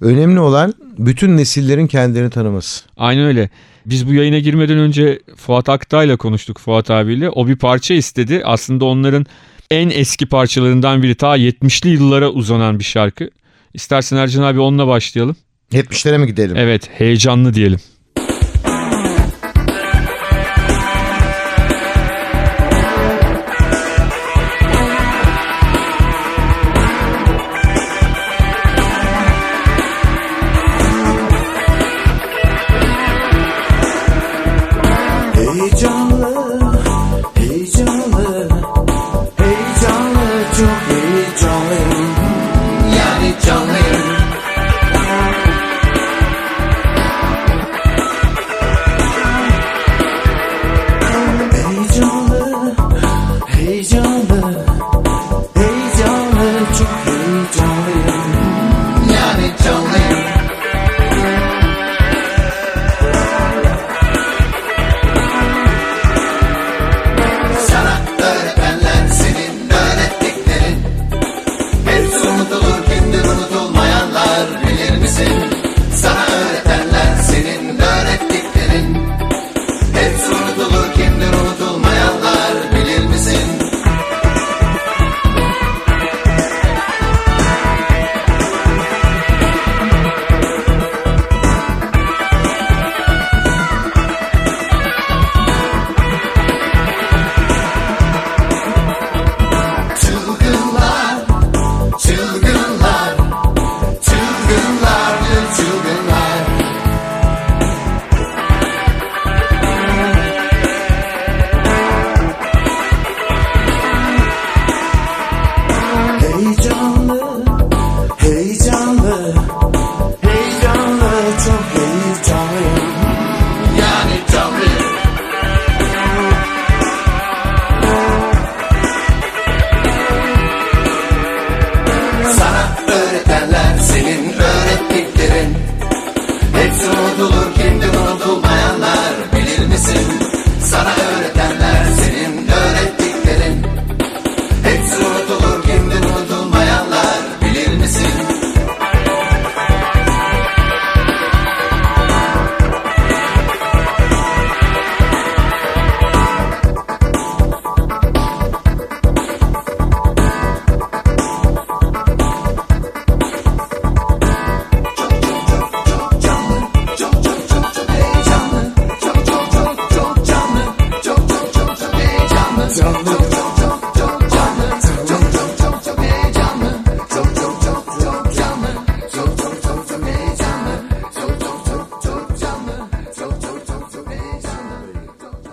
Önemli 0.00 0.40
olan 0.40 0.74
bütün 0.98 1.36
nesillerin 1.36 1.86
kendilerini 1.86 2.30
tanıması. 2.30 2.84
Aynen 2.96 3.24
öyle. 3.24 3.50
Biz 3.86 4.08
bu 4.08 4.14
yayına 4.14 4.38
girmeden 4.38 4.78
önce 4.78 5.20
Fuat 5.36 5.68
Aktay'la 5.68 6.16
konuştuk 6.16 6.58
Fuat 6.58 6.90
abiyle. 6.90 7.30
O 7.30 7.46
bir 7.48 7.56
parça 7.56 7.94
istedi. 7.94 8.42
Aslında 8.44 8.84
onların 8.84 9.26
en 9.70 9.90
eski 9.90 10.26
parçalarından 10.26 11.02
biri. 11.02 11.14
Ta 11.14 11.36
70'li 11.38 11.88
yıllara 11.90 12.28
uzanan 12.30 12.78
bir 12.78 12.84
şarkı. 12.84 13.30
İstersen 13.74 14.16
Ercan 14.16 14.42
abi 14.42 14.60
onunla 14.60 14.86
başlayalım. 14.86 15.36
70'lere 15.72 16.18
mi 16.18 16.26
gidelim? 16.26 16.56
Evet 16.56 16.90
heyecanlı 16.92 17.54
diyelim. 17.54 17.78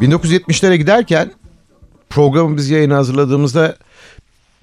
1970'lere 0.02 0.76
giderken 0.76 1.32
programı 2.10 2.58
biz 2.58 2.70
yayına 2.70 2.96
hazırladığımızda 2.96 3.76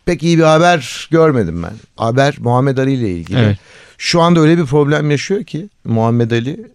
pek 0.05 0.23
iyi 0.23 0.38
bir 0.38 0.43
haber 0.43 1.09
görmedim 1.11 1.62
ben. 1.62 1.73
Haber 1.97 2.37
Muhammed 2.38 2.78
Ali 2.78 2.93
ile 2.93 3.11
ilgili. 3.11 3.38
Evet. 3.38 3.59
Şu 3.99 4.21
anda 4.21 4.40
öyle 4.40 4.59
bir 4.59 4.66
problem 4.66 5.11
yaşıyor 5.11 5.45
ki 5.45 5.69
Muhammed 5.85 6.31
Ali 6.31 6.66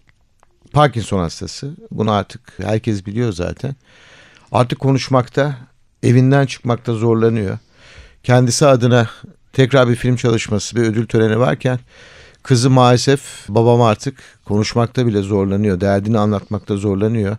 Parkinson 0.72 1.18
hastası. 1.18 1.74
Bunu 1.90 2.12
artık 2.12 2.40
herkes 2.62 3.06
biliyor 3.06 3.32
zaten. 3.32 3.76
Artık 4.52 4.78
konuşmakta, 4.78 5.56
evinden 6.02 6.46
çıkmakta 6.46 6.92
zorlanıyor. 6.92 7.58
Kendisi 8.22 8.66
adına 8.66 9.08
tekrar 9.52 9.88
bir 9.88 9.96
film 9.96 10.16
çalışması, 10.16 10.76
bir 10.76 10.82
ödül 10.82 11.06
töreni 11.06 11.38
varken 11.38 11.78
kızı 12.42 12.70
maalesef 12.70 13.20
babam 13.48 13.82
artık 13.82 14.18
konuşmakta 14.44 15.06
bile 15.06 15.22
zorlanıyor. 15.22 15.80
Derdini 15.80 16.18
anlatmakta 16.18 16.76
zorlanıyor. 16.76 17.36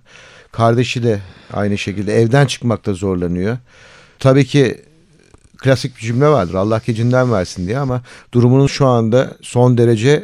Kardeşi 0.54 1.04
de 1.04 1.20
aynı 1.54 1.78
şekilde 1.78 2.14
evden 2.16 2.46
çıkmakta 2.46 2.94
zorlanıyor. 2.94 3.58
Tabii 4.20 4.46
ki 4.46 4.82
klasik 5.58 5.96
bir 5.98 6.02
cümle 6.02 6.28
vardır. 6.28 6.54
Allah 6.54 6.82
gecinden 6.86 7.32
versin 7.32 7.68
diye 7.68 7.78
ama 7.78 8.02
durumunun 8.34 8.68
şu 8.68 8.86
anda 8.88 9.38
son 9.42 9.78
derece 9.78 10.24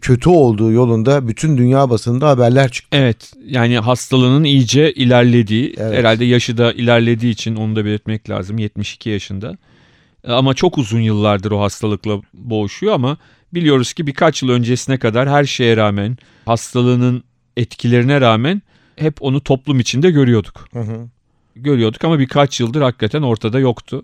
kötü 0.00 0.30
olduğu 0.30 0.72
yolunda 0.72 1.28
bütün 1.28 1.58
dünya 1.58 1.90
basınında 1.90 2.28
haberler 2.28 2.70
çıktı. 2.70 2.98
Evet 2.98 3.32
yani 3.46 3.78
hastalığının 3.78 4.44
iyice 4.44 4.92
ilerlediği 4.92 5.74
Evet. 5.78 5.98
herhalde 5.98 6.24
yaşı 6.24 6.58
da 6.58 6.72
ilerlediği 6.72 7.32
için 7.32 7.56
onu 7.56 7.76
da 7.76 7.84
belirtmek 7.84 8.30
lazım 8.30 8.58
72 8.58 9.10
yaşında. 9.10 9.56
E, 10.24 10.32
Ama 10.32 10.54
çok 10.54 10.78
uzun 10.78 11.00
yıllardır 11.00 11.50
o 11.50 11.60
hastalıkla 11.60 12.20
boğuşuyor 12.34 12.94
ama 12.94 13.16
biliyoruz 13.54 13.92
ki 13.92 14.06
birkaç 14.06 14.42
yıl 14.42 14.50
öncesine 14.50 14.98
kadar 14.98 15.28
her 15.28 15.44
şeye 15.44 15.76
rağmen 15.76 16.16
hastalığının 16.46 17.22
etkilerine 17.56 18.20
rağmen 18.20 18.62
hep 19.00 19.22
onu 19.22 19.40
toplum 19.40 19.80
içinde 19.80 20.10
görüyorduk. 20.10 20.68
Hı 20.72 20.80
hı. 20.80 21.08
Görüyorduk 21.56 22.04
ama 22.04 22.18
birkaç 22.18 22.60
yıldır 22.60 22.82
hakikaten 22.82 23.22
ortada 23.22 23.58
yoktu. 23.58 24.02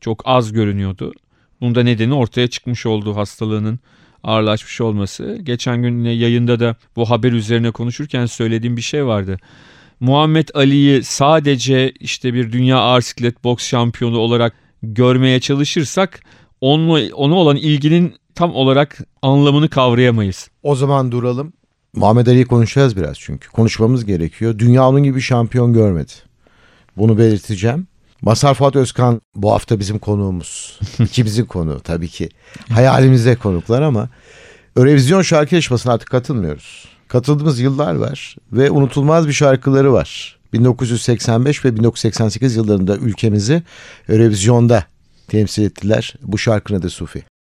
Çok 0.00 0.22
az 0.24 0.52
görünüyordu. 0.52 1.12
Bunun 1.60 1.74
da 1.74 1.82
nedeni 1.82 2.14
ortaya 2.14 2.48
çıkmış 2.48 2.86
olduğu 2.86 3.16
hastalığının 3.16 3.78
ağırlaşmış 4.24 4.80
olması. 4.80 5.38
Geçen 5.42 5.82
gün 5.82 5.98
yine 5.98 6.12
yayında 6.12 6.60
da 6.60 6.76
bu 6.96 7.10
haber 7.10 7.32
üzerine 7.32 7.70
konuşurken 7.70 8.26
söylediğim 8.26 8.76
bir 8.76 8.82
şey 8.82 9.06
vardı. 9.06 9.38
Muhammed 10.00 10.48
Ali'yi 10.54 11.04
sadece 11.04 11.92
işte 12.00 12.34
bir 12.34 12.52
dünya 12.52 12.78
ağır 12.78 13.00
siklet 13.00 13.44
boks 13.44 13.68
şampiyonu 13.68 14.18
olarak 14.18 14.54
görmeye 14.82 15.40
çalışırsak 15.40 16.22
onunla, 16.60 17.14
ona 17.14 17.34
olan 17.34 17.56
ilginin 17.56 18.14
tam 18.34 18.54
olarak 18.54 18.98
anlamını 19.22 19.68
kavrayamayız. 19.68 20.50
O 20.62 20.74
zaman 20.74 21.12
duralım. 21.12 21.52
Muhammed 21.96 22.26
Ali'yi 22.26 22.44
konuşacağız 22.44 22.96
biraz 22.96 23.18
çünkü. 23.18 23.48
Konuşmamız 23.48 24.04
gerekiyor. 24.04 24.58
Dünya 24.58 24.88
onun 24.88 25.02
gibi 25.02 25.20
şampiyon 25.20 25.72
görmedi. 25.72 26.12
Bunu 26.96 27.18
belirteceğim. 27.18 27.86
Masar 28.22 28.54
Fuat 28.54 28.76
Özkan 28.76 29.20
bu 29.34 29.52
hafta 29.52 29.78
bizim 29.80 29.98
konuğumuz. 29.98 30.80
İkimizin 30.98 31.44
konuğu 31.44 31.80
tabii 31.80 32.08
ki. 32.08 32.28
Hayalimizde 32.68 33.36
konuklar 33.36 33.82
ama 33.82 34.08
Eurovision 34.76 35.22
şarkı 35.22 35.54
yarışmasına 35.54 35.92
artık 35.92 36.10
katılmıyoruz. 36.10 36.88
Katıldığımız 37.08 37.60
yıllar 37.60 37.94
var 37.94 38.36
ve 38.52 38.70
unutulmaz 38.70 39.28
bir 39.28 39.32
şarkıları 39.32 39.92
var. 39.92 40.38
1985 40.52 41.64
ve 41.64 41.76
1988 41.76 42.56
yıllarında 42.56 42.96
ülkemizi 42.96 43.62
Eurovision'da 44.08 44.84
temsil 45.28 45.62
ettiler. 45.62 46.14
Bu 46.22 46.38
şarkının 46.38 46.78
adı 46.78 46.90
Sufi. 46.90 47.31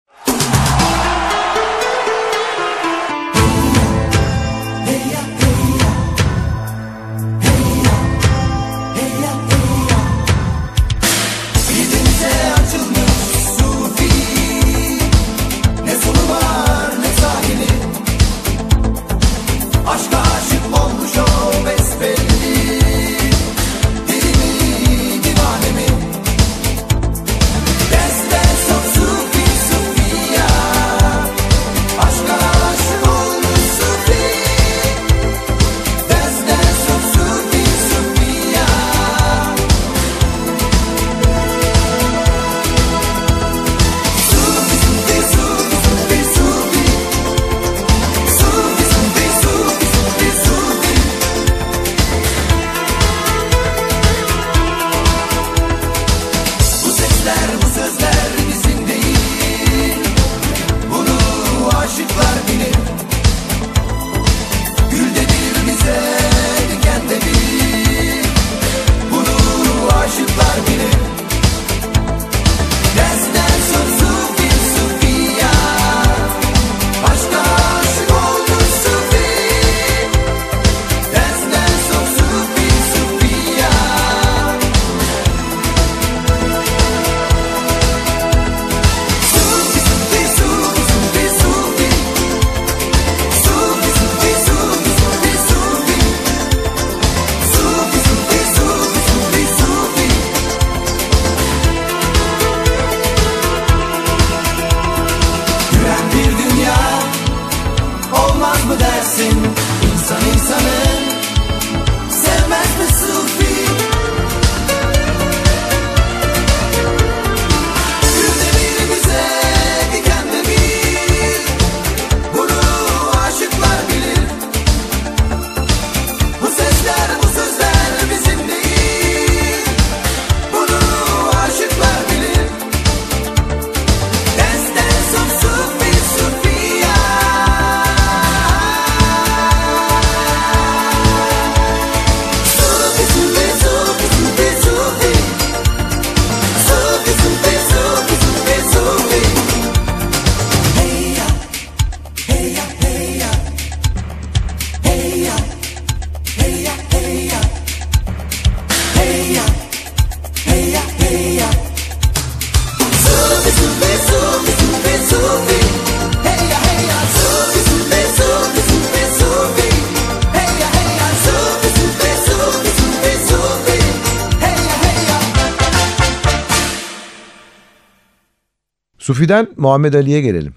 Sufi'den 179.21 179.47
Muhammed 179.57 179.93
Ali'ye 179.93 180.21
gelelim. 180.21 180.55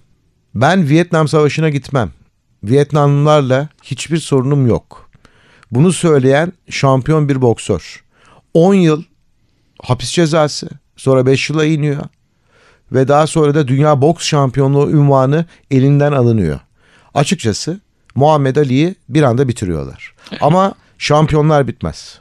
Ben 0.55 0.88
Vietnam 0.88 1.29
Savaşı'na 1.29 1.68
gitmem. 1.68 2.11
Vietnamlılarla 2.62 3.68
hiçbir 3.83 4.16
sorunum 4.16 4.66
yok. 4.66 5.11
Bunu 5.70 5.92
söyleyen 5.92 6.53
şampiyon 6.70 7.29
bir 7.29 7.42
boksör. 7.42 8.05
10 8.55 8.74
yıl 8.74 9.03
hapis 9.83 10.11
cezası 10.11 10.68
sonra 10.96 11.27
5 11.27 11.50
yıla 11.50 11.64
iniyor. 11.64 12.05
Ve 12.92 13.09
daha 13.09 13.27
sonra 13.27 13.55
da 13.55 13.68
dünya 13.68 14.00
boks 14.00 14.27
şampiyonluğu 14.27 14.90
ünvanı 14.90 15.46
elinden 15.70 16.12
alınıyor. 16.12 16.61
Açıkçası 17.14 17.81
Muhammed 18.14 18.57
Ali'yi 18.57 18.94
bir 19.09 19.22
anda 19.22 19.48
bitiriyorlar. 19.48 20.14
Ama 20.40 20.74
şampiyonlar 20.98 21.66
bitmez. 21.66 22.18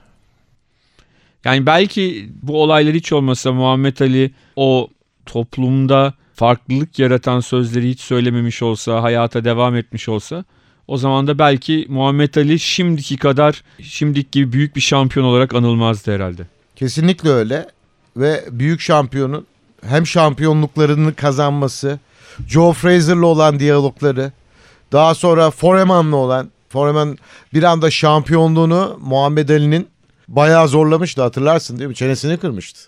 Yani 1.46 1.66
belki 1.66 2.30
bu 2.42 2.62
olaylar 2.62 2.94
hiç 2.94 3.14
olmasa 3.14 3.52
Muhammed 3.52 4.00
Ali 4.00 4.32
o 4.56 4.88
toplumda 5.26 6.14
farklılık 6.36 7.00
yaratan 7.00 7.40
sözleri 7.40 7.90
hiç 7.90 8.00
söylememiş 8.00 8.62
olsa, 8.62 9.04
hayata 9.04 9.46
devam 9.46 9.76
etmiş 9.76 10.10
olsa 10.10 10.46
o 10.88 10.98
zaman 10.98 11.28
da 11.28 11.40
belki 11.40 11.86
Muhammed 11.90 12.36
Ali 12.36 12.60
şimdiki 12.60 13.18
kadar, 13.18 13.64
şimdiki 13.82 14.32
gibi 14.32 14.52
büyük 14.52 14.76
bir 14.76 14.82
şampiyon 14.82 15.26
olarak 15.26 15.56
anılmazdı 15.56 16.16
herhalde. 16.16 16.42
Kesinlikle 16.76 17.30
öyle 17.30 17.68
ve 18.18 18.44
büyük 18.52 18.82
şampiyonun 18.82 19.46
hem 19.86 20.08
şampiyonluklarını 20.08 21.16
kazanması, 21.16 22.00
Joe 22.48 22.74
Fraser'la 22.74 23.26
olan 23.26 23.60
diyalogları, 23.60 24.32
daha 24.92 25.16
sonra 25.16 25.52
Foreman'la 25.52 26.16
olan, 26.16 26.52
Foreman 26.70 27.18
bir 27.54 27.64
anda 27.64 27.92
şampiyonluğunu 27.92 29.00
Muhammed 29.02 29.50
Ali'nin 29.50 29.88
bayağı 30.28 30.68
zorlamıştı 30.68 31.22
hatırlarsın 31.22 31.80
değil 31.80 31.88
mi? 31.88 31.96
Çenesini 31.96 32.38
kırmıştı. 32.38 32.80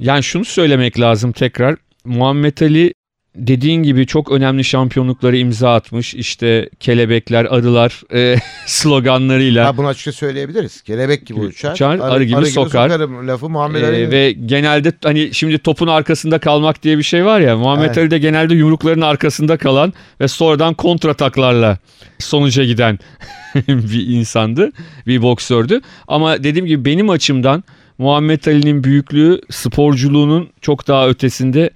Yani 0.00 0.22
şunu 0.22 0.44
söylemek 0.44 1.00
lazım 1.00 1.32
tekrar. 1.32 1.76
Muhammed 2.06 2.58
Ali 2.60 2.94
dediğin 3.34 3.82
gibi 3.82 4.06
çok 4.06 4.32
önemli 4.32 4.64
şampiyonlukları 4.64 5.36
imza 5.36 5.74
atmış. 5.74 6.14
İşte 6.14 6.68
kelebekler, 6.80 7.44
arılar 7.44 8.02
e, 8.14 8.36
sloganlarıyla. 8.66 9.66
Ha, 9.66 9.76
bunu 9.76 9.86
açıkça 9.86 10.12
söyleyebiliriz. 10.12 10.82
Kelebek 10.82 11.26
gibi 11.26 11.40
uçar, 11.40 11.72
Uçar, 11.72 11.98
arı 11.98 12.24
gibi 12.24 12.46
sokar. 12.46 12.88
sokarım 12.88 13.28
lafı 13.28 13.48
Muhammed 13.48 13.82
Ee, 13.82 13.86
Ali'nin. 13.86 14.10
ve 14.10 14.32
genelde 14.32 14.92
hani 15.04 15.34
şimdi 15.34 15.58
topun 15.58 15.86
arkasında 15.86 16.38
kalmak 16.38 16.82
diye 16.82 16.98
bir 16.98 17.02
şey 17.02 17.24
var 17.24 17.40
ya. 17.40 17.56
Muhammed 17.56 17.86
Evet. 17.86 17.98
Ali 17.98 18.10
de 18.10 18.18
genelde 18.18 18.54
yumrukların 18.54 19.00
arkasında 19.00 19.56
kalan 19.56 19.92
ve 20.20 20.28
sonradan 20.28 20.74
kontrataklarla 20.74 21.78
sonuca 22.18 22.64
giden 22.64 22.98
bir 23.68 24.06
insandı. 24.06 24.70
Bir 25.06 25.22
boksördü. 25.22 25.80
Ama 26.08 26.44
dediğim 26.44 26.66
gibi 26.66 26.84
benim 26.84 27.10
açımdan 27.10 27.64
Muhammed 27.98 28.44
Ali'nin 28.44 28.84
büyüklüğü 28.84 29.40
sporculuğunun 29.50 30.48
çok 30.60 30.88
daha 30.88 31.08
ötesinde 31.08 31.70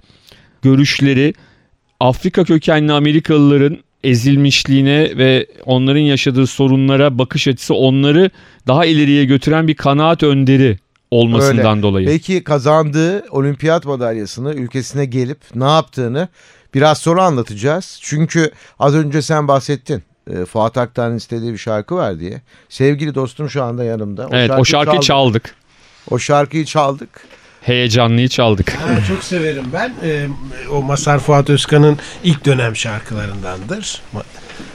görüşleri 0.61 1.33
Afrika 1.99 2.43
kökenli 2.43 2.91
Amerikalıların 2.93 3.77
ezilmişliğine 4.03 5.17
ve 5.17 5.47
onların 5.65 5.99
yaşadığı 5.99 6.47
sorunlara 6.47 7.17
bakış 7.17 7.47
açısı 7.47 7.73
onları 7.73 8.29
daha 8.67 8.85
ileriye 8.85 9.25
götüren 9.25 9.67
bir 9.67 9.75
kanaat 9.75 10.23
önderi 10.23 10.79
olmasından 11.11 11.81
dolayı. 11.81 12.07
Peki 12.07 12.43
kazandığı 12.43 13.25
olimpiyat 13.29 13.85
madalyasını 13.85 14.53
ülkesine 14.53 15.05
gelip 15.05 15.37
ne 15.55 15.63
yaptığını 15.65 16.27
biraz 16.73 16.97
sonra 16.97 17.23
anlatacağız. 17.23 17.99
Çünkü 18.01 18.51
az 18.79 18.95
önce 18.95 19.21
sen 19.21 19.47
bahsettin. 19.47 20.03
e, 20.31 20.45
Fuat 20.45 20.77
Aktar'ın 20.77 21.17
istediği 21.17 21.53
bir 21.53 21.57
şarkı 21.57 21.95
var 21.95 22.19
diye. 22.19 22.41
Sevgili 22.69 23.15
dostum 23.15 23.49
şu 23.49 23.63
anda 23.63 23.83
yanımda. 23.83 24.27
evet 24.31 24.51
o 24.57 24.65
şarkıyı 24.65 25.01
çaldık. 25.01 25.43
çaldık. 25.43 25.55
O 26.11 26.19
şarkıyı 26.19 26.65
çaldık. 26.65 27.09
Heyecanlıyı 27.61 28.29
çaldık. 28.29 28.71
Ha, 28.73 28.87
çok 29.07 29.23
severim 29.23 29.65
ben. 29.73 29.93
Ee, 30.03 30.27
o 30.71 30.81
Masar 30.81 31.19
Fuat 31.19 31.49
Özkan'ın 31.49 31.97
ilk 32.23 32.45
dönem 32.45 32.75
şarkılarındandır. 32.75 34.01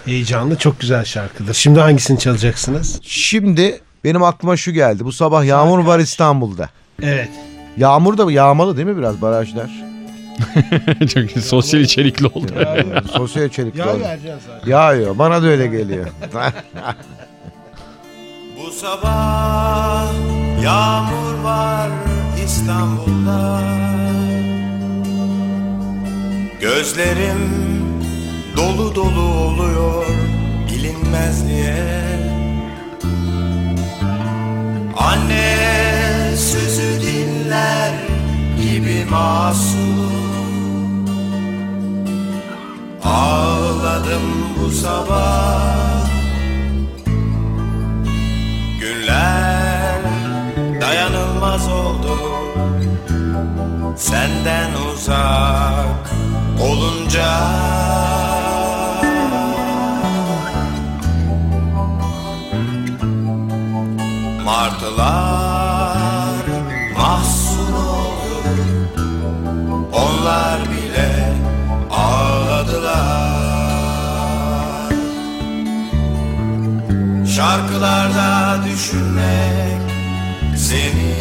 Heyecanlı, 0.04 0.58
çok 0.58 0.80
güzel 0.80 1.04
şarkıdır. 1.04 1.54
Şimdi 1.54 1.80
hangisini 1.80 2.18
çalacaksınız? 2.18 3.00
Şimdi 3.02 3.80
benim 4.04 4.22
aklıma 4.22 4.56
şu 4.56 4.72
geldi. 4.72 5.04
Bu 5.04 5.12
sabah 5.12 5.44
yağmur 5.44 5.78
var 5.78 5.98
İstanbul'da. 5.98 6.68
Evet. 7.02 7.28
Yağmur 7.76 8.18
da 8.18 8.32
yağmalı 8.32 8.76
değil 8.76 8.88
mi 8.88 8.96
biraz 8.98 9.22
barajlar? 9.22 9.70
Çok 11.14 11.30
sosyal 11.44 11.82
içerikli 11.82 12.26
oldu. 12.26 12.52
Sosyal 13.12 13.46
içerikli 13.46 13.78
Ya 13.80 13.94
oldu. 13.94 13.98
zaten. 14.02 14.70
Yağıyor. 14.70 15.18
Bana 15.18 15.42
da 15.42 15.46
öyle 15.46 15.66
geliyor. 15.66 16.06
Bu 18.66 18.70
sabah 18.70 20.12
yağmur 20.62 21.34
var 21.44 21.90
İstanbul'da. 22.46 23.60
Gözlerim 26.60 27.38
dolu 28.56 28.94
dolu 28.94 29.20
oluyor 29.20 30.06
bilinmez 30.68 31.48
diye 31.48 31.76
Anne 34.96 35.56
sözü 36.36 37.00
dinler 37.02 37.92
gibi 38.62 39.04
masum. 39.10 40.16
Ağladım 43.04 44.22
bu 44.58 44.70
sabah 44.70 45.65
Senden 53.96 54.74
uzak 54.74 56.10
olunca. 56.60 57.30
Martılar 64.44 66.44
mahzun 66.98 67.72
oldu 67.72 68.42
Onlar 69.92 70.60
bile 70.70 71.34
ağladılar. 71.90 73.36
Şarkılarda 77.36 78.58
düşünmek 78.64 79.82
seni 80.56 81.15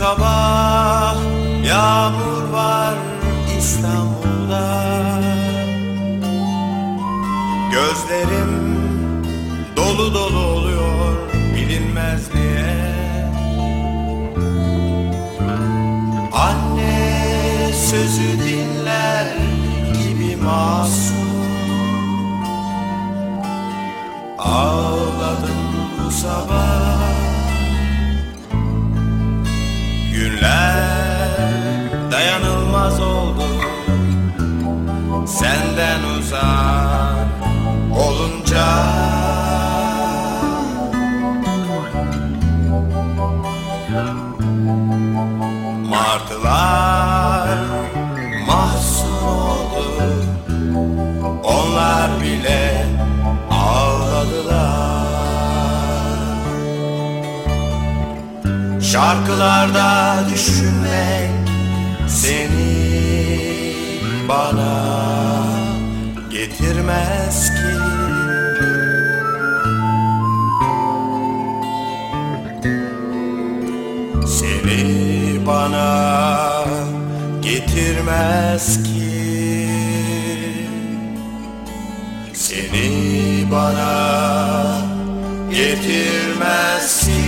sabah 0.00 1.16
yağmur 1.64 2.52
var 2.52 2.94
İstanbul'da. 3.58 4.66
Gözlerim 7.72 8.52
dolu 9.76 10.14
dolu 10.14 10.38
oluyor 10.38 11.12
bilinmez 11.56 12.32
diye 12.32 12.92
Anne 16.32 17.72
sözü 17.72 18.38
dinler 18.38 19.26
gibi 19.92 20.36
masum. 20.36 21.30
Ağladım 24.38 25.60
bu 25.98 26.10
sabah 26.10 26.99
benden 35.80 36.02
uzak 36.18 37.28
olunca. 37.96 38.66
Martılar 45.90 47.58
mahzun 48.46 49.22
oldu. 49.26 50.24
Onlar 51.44 52.10
bile 52.22 52.86
ağladılar. 53.50 55.10
Şarkılarda 58.80 60.18
düşünmek 60.32 61.29
getirmez 66.90 67.50
ki. 67.50 67.76
Seni 74.26 75.46
bana 75.46 76.64
getirmez 77.42 78.82
ki. 78.82 79.10
Seni 82.34 83.46
bana 83.50 83.92
getirmez 85.50 87.00
ki 87.00 87.19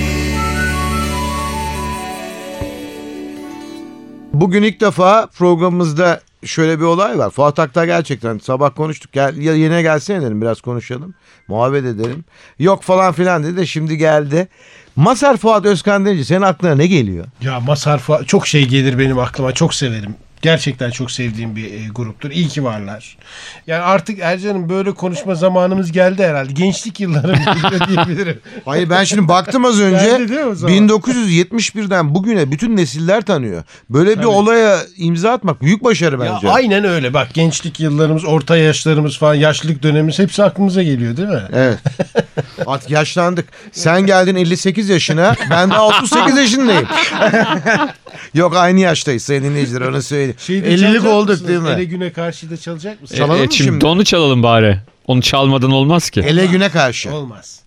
Bugün 4.43 4.63
ilk 4.63 4.81
defa 4.81 5.27
programımızda 5.27 6.21
şöyle 6.45 6.79
bir 6.79 6.85
olay 6.85 7.19
var. 7.19 7.31
Fuat 7.31 7.59
Akta 7.59 7.87
gerçekten 7.87 8.39
sabah 8.39 8.75
konuştuk. 8.75 9.13
Gel, 9.13 9.37
yine 9.37 9.83
gelsene 9.83 10.23
dedim 10.23 10.41
biraz 10.41 10.61
konuşalım. 10.61 11.15
Muhabbet 11.49 11.85
edelim. 11.85 12.25
Yok 12.59 12.83
falan 12.83 13.13
filan 13.13 13.45
dedi 13.45 13.57
de 13.57 13.67
şimdi 13.67 13.97
geldi. 13.97 14.49
Masar 14.97 15.37
Fuat 15.37 15.67
Özkan 15.67 16.05
deyince 16.05 16.25
senin 16.25 16.43
aklına 16.43 16.75
ne 16.75 16.87
geliyor? 16.87 17.27
Ya 17.43 17.61
Mazhar 17.61 17.99
Fuat 17.99 18.29
çok 18.29 18.47
şey 18.47 18.69
gelir 18.69 18.99
benim 18.99 19.19
aklıma. 19.19 19.53
Çok 19.53 19.75
severim. 19.75 20.15
Gerçekten 20.43 20.91
çok 20.91 21.11
sevdiğim 21.11 21.57
bir 21.57 21.65
e, 21.65 21.89
gruptur. 21.95 22.31
İyi 22.31 22.49
ki 22.49 22.65
varlar. 22.65 23.17
Yani 23.67 23.83
artık 23.83 24.19
Ercan'ın 24.21 24.69
böyle 24.69 24.95
konuşma 24.95 25.35
zamanımız 25.35 25.93
geldi 25.93 26.23
herhalde. 26.25 26.53
Gençlik 26.53 27.01
yıllarım 27.01 27.37
diyebilirim. 27.89 28.41
Hayır 28.65 28.91
ben 28.91 29.05
şimdi 29.05 29.29
baktım 29.29 29.65
az 29.65 29.81
önce 29.81 30.05
Geldi 30.05 30.29
değil 30.29 30.41
mi 30.41 30.47
o 30.47 30.55
zaman? 30.55 30.77
1971'den 30.77 32.15
bugüne 32.15 32.53
bütün 32.53 32.77
nesiller 32.77 33.21
tanıyor. 33.21 33.65
Böyle 33.91 34.19
bir 34.19 34.25
olaya 34.25 34.79
imza 34.97 35.33
atmak 35.33 35.63
büyük 35.63 35.85
başarı 35.85 36.25
Ya 36.25 36.33
bence. 36.35 36.51
aynen 36.51 36.85
öyle. 36.85 37.15
Bak 37.15 37.35
gençlik 37.35 37.81
yıllarımız, 37.81 38.25
orta 38.25 38.57
yaşlarımız 38.57 39.19
falan, 39.19 39.35
yaşlılık 39.35 39.83
dönemimiz 39.83 40.19
hepsi 40.19 40.45
aklımıza 40.45 40.83
geliyor 40.83 41.17
değil 41.17 41.29
mi? 41.29 41.43
Evet. 41.53 41.79
Artık 42.67 42.91
yaşlandık. 42.91 43.49
Sen 43.73 44.07
geldin 44.07 44.37
58 44.37 44.89
yaşına. 44.89 45.35
Ben 45.51 45.71
de 45.71 45.79
38 45.79 46.37
yaşındayım. 46.37 46.87
Yok 48.35 48.57
aynı 48.57 48.81
yaştayız 48.81 49.23
sayın 49.23 49.45
dinleyiciler 49.45 49.81
onu 49.81 50.03
söyleyeyim. 50.03 50.35
Şeyde 50.39 50.69
50'lik 50.69 50.81
çalacak 50.81 51.07
olduk 51.07 51.29
mısınız? 51.29 51.49
değil 51.49 51.61
mi? 51.61 51.69
Ele 51.69 51.85
güne 51.85 52.13
karşı 52.13 52.51
da 52.51 52.57
çalacak 52.57 53.03
mısın? 53.03 53.17
Çalalım 53.17 53.39
mı 53.41 53.45
E, 53.47 53.51
şimdi, 53.51 53.71
şimdi? 53.71 53.87
onu 53.87 54.05
çalalım 54.05 54.43
bari. 54.43 54.79
Onu 55.07 55.23
çalmadan 55.23 55.71
olmaz 55.71 56.11
ki. 56.11 56.21
Ele 56.21 56.47
güne 56.47 56.69
karşı. 56.69 57.15
Olmaz. 57.15 57.62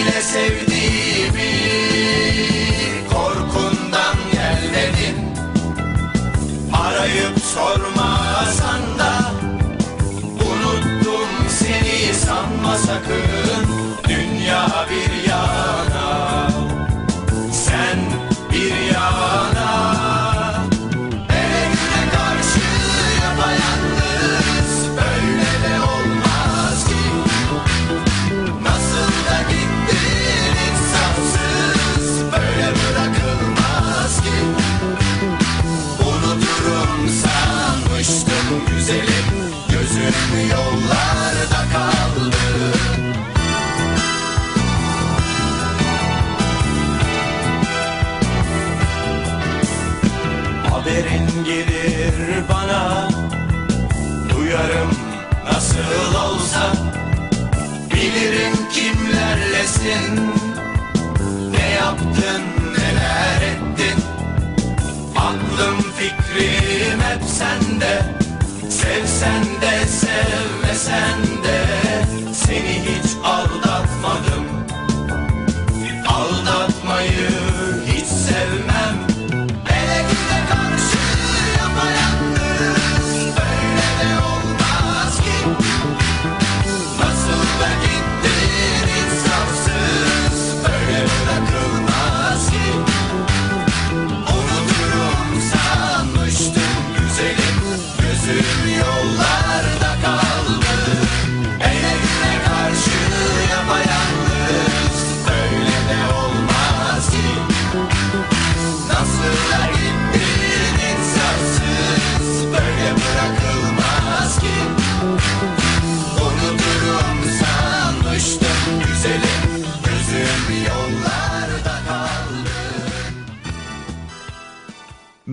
Bile 0.00 0.22
sevdiğimi 0.22 1.52
Korkundan 3.12 4.16
gelmedin 4.32 5.16
Arayıp 6.72 7.38
sormasan 7.54 8.98
da 8.98 9.32
Unuttum 10.46 11.28
seni 11.48 12.14
sanma 12.14 12.76
sakın. 12.76 13.66
Dünya 14.08 14.86
bir 14.90 15.29
yana 15.29 15.29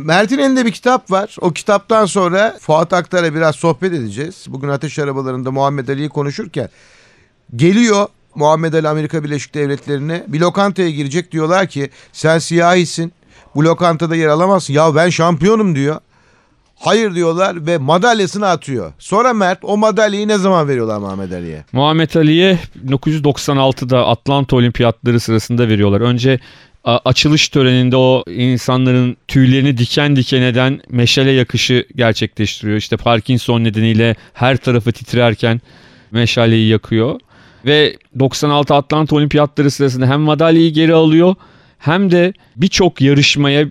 Mert'in 0.08 0.38
elinde 0.38 0.66
bir 0.66 0.72
kitap 0.72 1.12
var. 1.12 1.36
O 1.42 1.52
kitaptan 1.52 2.06
sonra 2.06 2.58
Fuat 2.62 2.94
Aktar'a 2.94 3.34
biraz 3.34 3.56
sohbet 3.56 3.94
edeceğiz. 3.94 4.46
Bugün 4.48 4.70
Ateş 4.70 5.00
Arabalarında 5.00 5.52
Muhammed 5.52 5.88
Ali'yi 5.88 6.10
konuşurken 6.10 6.70
geliyor 7.56 8.08
Muhammed 8.36 8.74
Ali 8.74 8.88
Amerika 8.88 9.24
Birleşik 9.24 9.54
Devletleri'ne 9.54 10.24
bir 10.28 10.40
lokantaya 10.40 10.90
girecek 10.90 11.32
diyorlar 11.32 11.68
ki 11.68 11.90
sen 12.12 12.40
siyahisin 12.40 13.14
bu 13.56 13.64
lokantada 13.64 14.16
yer 14.16 14.28
alamazsın. 14.28 14.74
Ya 14.74 14.96
ben 14.96 15.10
şampiyonum 15.10 15.76
diyor. 15.76 16.00
Hayır 16.76 17.16
diyorlar 17.16 17.66
ve 17.66 17.78
madalyasını 17.78 18.48
atıyor. 18.48 18.94
Sonra 19.00 19.34
Mert 19.34 19.60
o 19.62 19.78
madalyayı 19.78 20.28
ne 20.28 20.38
zaman 20.38 20.68
veriyorlar 20.68 20.98
Muhammed 20.98 21.32
Ali'ye? 21.32 21.66
Muhammed 21.72 22.14
Ali'ye 22.14 22.60
1996'da 22.88 24.08
Atlanta 24.08 24.56
Olimpiyatları 24.56 25.20
sırasında 25.20 25.68
veriyorlar. 25.68 26.02
Önce 26.02 26.40
açılış 26.88 27.50
töreninde 27.50 27.98
o 27.98 28.24
insanların 28.28 29.18
tüylerini 29.28 29.78
diken 29.78 30.16
diken 30.16 30.42
eden 30.42 30.82
meşale 30.90 31.32
yakışı 31.32 31.86
gerçekleştiriyor. 31.96 32.78
İşte 32.78 32.98
Parkinson 32.98 33.64
nedeniyle 33.64 34.16
her 34.34 34.58
tarafı 34.58 34.92
titrerken 34.92 35.62
meşaleyi 36.12 36.68
yakıyor. 36.68 37.20
Ve 37.66 37.98
96 38.20 38.76
Atlanta 38.76 39.16
Olimpiyatları 39.16 39.72
sırasında 39.72 40.08
hem 40.08 40.20
madalyayı 40.20 40.74
geri 40.74 40.94
alıyor 40.94 41.36
hem 41.80 42.12
de 42.12 42.34
birçok 42.56 43.02
yarışmaya 43.02 43.70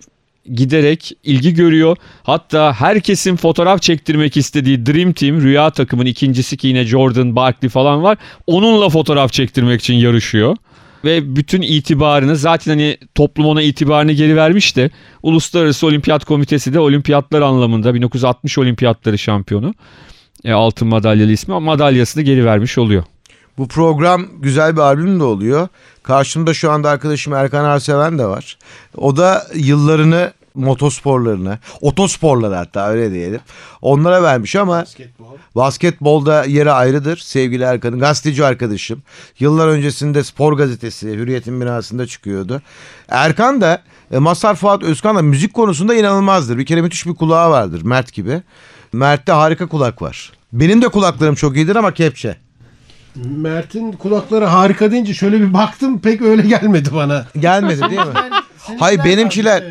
giderek 0.54 1.12
ilgi 1.24 1.54
görüyor. 1.54 1.96
Hatta 2.22 2.72
herkesin 2.72 3.36
fotoğraf 3.36 3.82
çektirmek 3.82 4.36
istediği 4.36 4.86
Dream 4.86 5.12
Team 5.12 5.40
rüya 5.40 5.70
takımın 5.70 6.06
ikincisi 6.06 6.56
ki 6.56 6.68
yine 6.68 6.84
Jordan, 6.84 7.36
Barkley 7.36 7.70
falan 7.70 8.02
var. 8.02 8.18
Onunla 8.46 8.88
fotoğraf 8.88 9.32
çektirmek 9.32 9.80
için 9.80 9.94
yarışıyor. 9.94 10.56
Ve 11.06 11.36
bütün 11.36 11.62
itibarını 11.62 12.36
zaten 12.36 12.72
hani 12.72 12.96
toplum 13.14 13.46
ona 13.46 13.62
itibarını 13.62 14.12
geri 14.12 14.36
vermiş 14.36 14.76
de 14.76 14.90
Uluslararası 15.22 15.86
Olimpiyat 15.86 16.24
Komitesi 16.24 16.74
de 16.74 16.80
olimpiyatlar 16.80 17.42
anlamında 17.42 17.94
1960 17.94 18.58
olimpiyatları 18.58 19.18
şampiyonu. 19.18 19.74
E, 20.44 20.52
altın 20.52 20.88
madalyalı 20.88 21.32
ismi 21.32 21.54
ama 21.54 21.66
madalyasını 21.66 22.22
geri 22.22 22.44
vermiş 22.44 22.78
oluyor. 22.78 23.04
Bu 23.58 23.68
program 23.68 24.26
güzel 24.38 24.76
bir 24.76 24.80
albüm 24.80 25.20
de 25.20 25.24
oluyor. 25.24 25.68
Karşımda 26.02 26.54
şu 26.54 26.70
anda 26.70 26.90
arkadaşım 26.90 27.32
Erkan 27.32 27.64
Arseven 27.64 28.18
de 28.18 28.26
var. 28.26 28.58
O 28.96 29.16
da 29.16 29.46
yıllarını 29.54 30.32
motosporlarına, 30.56 31.58
otosporlara 31.80 32.58
hatta 32.58 32.88
öyle 32.88 33.12
diyelim. 33.12 33.40
Onlara 33.82 34.22
vermiş 34.22 34.56
ama 34.56 34.80
Basketbol. 34.80 35.24
basketbolda 35.56 36.44
yeri 36.44 36.72
ayrıdır 36.72 37.16
sevgili 37.16 37.62
Erkan'ın. 37.62 37.98
Gazeteci 37.98 38.44
arkadaşım. 38.44 39.02
Yıllar 39.38 39.68
öncesinde 39.68 40.24
Spor 40.24 40.52
Gazetesi 40.52 41.08
Hürriyet'in 41.08 41.60
binasında 41.60 42.06
çıkıyordu. 42.06 42.62
Erkan 43.08 43.60
da 43.60 43.82
e, 44.12 44.18
Mazhar 44.18 44.54
Fuat 44.54 44.82
Özkan 44.82 45.16
da 45.16 45.22
müzik 45.22 45.54
konusunda 45.54 45.94
inanılmazdır. 45.94 46.58
Bir 46.58 46.66
kere 46.66 46.82
müthiş 46.82 47.06
bir 47.06 47.14
kulağı 47.14 47.50
vardır 47.50 47.82
Mert 47.82 48.12
gibi. 48.12 48.42
Mert'te 48.92 49.32
harika 49.32 49.66
kulak 49.66 50.02
var. 50.02 50.32
Benim 50.52 50.82
de 50.82 50.88
kulaklarım 50.88 51.34
çok 51.34 51.56
iyidir 51.56 51.76
ama 51.76 51.94
kepçe. 51.94 52.36
Mert'in 53.16 53.92
kulakları 53.92 54.44
harika 54.44 54.90
deyince 54.90 55.14
şöyle 55.14 55.40
bir 55.40 55.54
baktım 55.54 56.00
pek 56.00 56.22
öyle 56.22 56.42
gelmedi 56.42 56.88
bana. 56.94 57.26
Gelmedi 57.40 57.80
değil 57.80 58.00
mi? 58.00 58.14
Hayır 58.78 59.04
benimkiler 59.04 59.64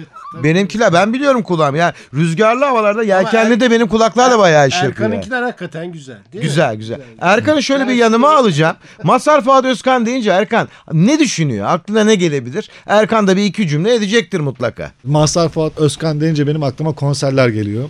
benimkiler 0.43 0.93
ben 0.93 1.13
biliyorum 1.13 1.43
kulağım. 1.43 1.76
Yani 1.76 1.93
rüzgarlı 2.13 2.65
havalarda 2.65 3.04
yelkenli 3.04 3.60
de 3.60 3.71
benim 3.71 3.88
kulaklar 3.88 4.32
da 4.32 4.39
bayağı 4.39 4.67
iş 4.67 4.84
yapıyor. 4.84 5.10
Erkan'ınkiler 5.10 5.41
hakikaten 5.43 5.91
güzel 5.91 6.17
değil 6.34 6.43
mi? 6.43 6.50
Güzel 6.50 6.76
güzel. 6.76 7.00
Erkan'ı 7.21 7.63
şöyle 7.63 7.88
bir 7.88 7.93
yanıma 7.93 8.36
alacağım. 8.36 8.76
Masar 9.04 9.41
Fuat 9.43 9.65
Özkan 9.65 10.06
deyince 10.06 10.30
Erkan 10.30 10.67
ne 10.93 11.19
düşünüyor? 11.19 11.67
Aklına 11.69 12.04
ne 12.04 12.15
gelebilir? 12.15 12.69
Erkan 12.88 13.28
da 13.28 13.38
bir 13.38 13.43
iki 13.43 13.67
cümle 13.67 13.95
edecektir 13.95 14.39
mutlaka. 14.39 14.91
Mazhar 15.04 15.50
Fuat 15.50 15.78
Özkan 15.78 16.21
deyince 16.21 16.48
benim 16.48 16.63
aklıma 16.63 16.93
konserler 16.93 17.48
geliyor. 17.50 17.89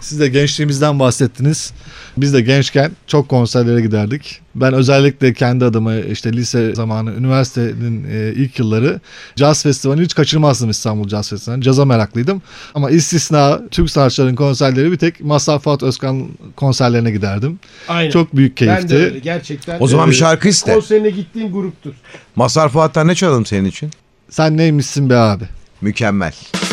Siz 0.00 0.20
de 0.20 0.28
gençliğimizden 0.28 0.98
bahsettiniz. 0.98 1.72
Biz 2.16 2.34
de 2.34 2.40
gençken 2.40 2.90
çok 3.06 3.28
konserlere 3.28 3.80
giderdik. 3.80 4.40
Ben 4.54 4.72
özellikle 4.74 5.34
kendi 5.34 5.64
adıma 5.64 5.94
işte 5.96 6.32
lise 6.32 6.74
zamanı, 6.74 7.12
üniversitenin 7.14 8.04
e, 8.10 8.32
ilk 8.36 8.58
yılları 8.58 9.00
caz 9.36 9.62
festivalini 9.62 10.04
hiç 10.04 10.14
kaçırmazdım 10.14 10.70
İstanbul 10.70 11.08
Caz 11.08 11.30
Festivali'ni. 11.30 11.64
Caza 11.64 11.84
meraklıydım. 11.84 12.42
Ama 12.74 12.90
istisna 12.90 13.60
Türk 13.70 13.90
sanatçıların 13.90 14.34
konserleri 14.34 14.92
bir 14.92 14.96
tek 14.98 15.20
Mazhar 15.20 15.58
Fuat 15.58 15.82
Özkan 15.82 16.28
konserlerine 16.56 17.10
giderdim. 17.10 17.58
Aynen. 17.88 18.10
Çok 18.10 18.36
büyük 18.36 18.60
ben 18.60 18.66
de 18.68 18.74
keyifti. 18.76 18.96
öyle 18.96 19.18
gerçekten. 19.18 19.76
O 19.80 19.86
zaman 19.86 20.06
bir 20.10 20.14
Ee, 20.14 20.18
şarkı 20.18 20.48
iste. 20.48 20.74
Konserine 20.74 21.10
gittiğim 21.10 21.52
gruptur. 21.52 21.92
Masar 22.36 22.68
Fuat'tan 22.68 23.08
ne 23.08 23.14
çalalım 23.14 23.46
senin 23.46 23.64
için? 23.64 23.90
Sen 24.30 24.56
neymişsin 24.56 25.10
be 25.10 25.16
abi? 25.16 25.44
Mükemmel. 25.80 26.34
Peki 26.52 26.69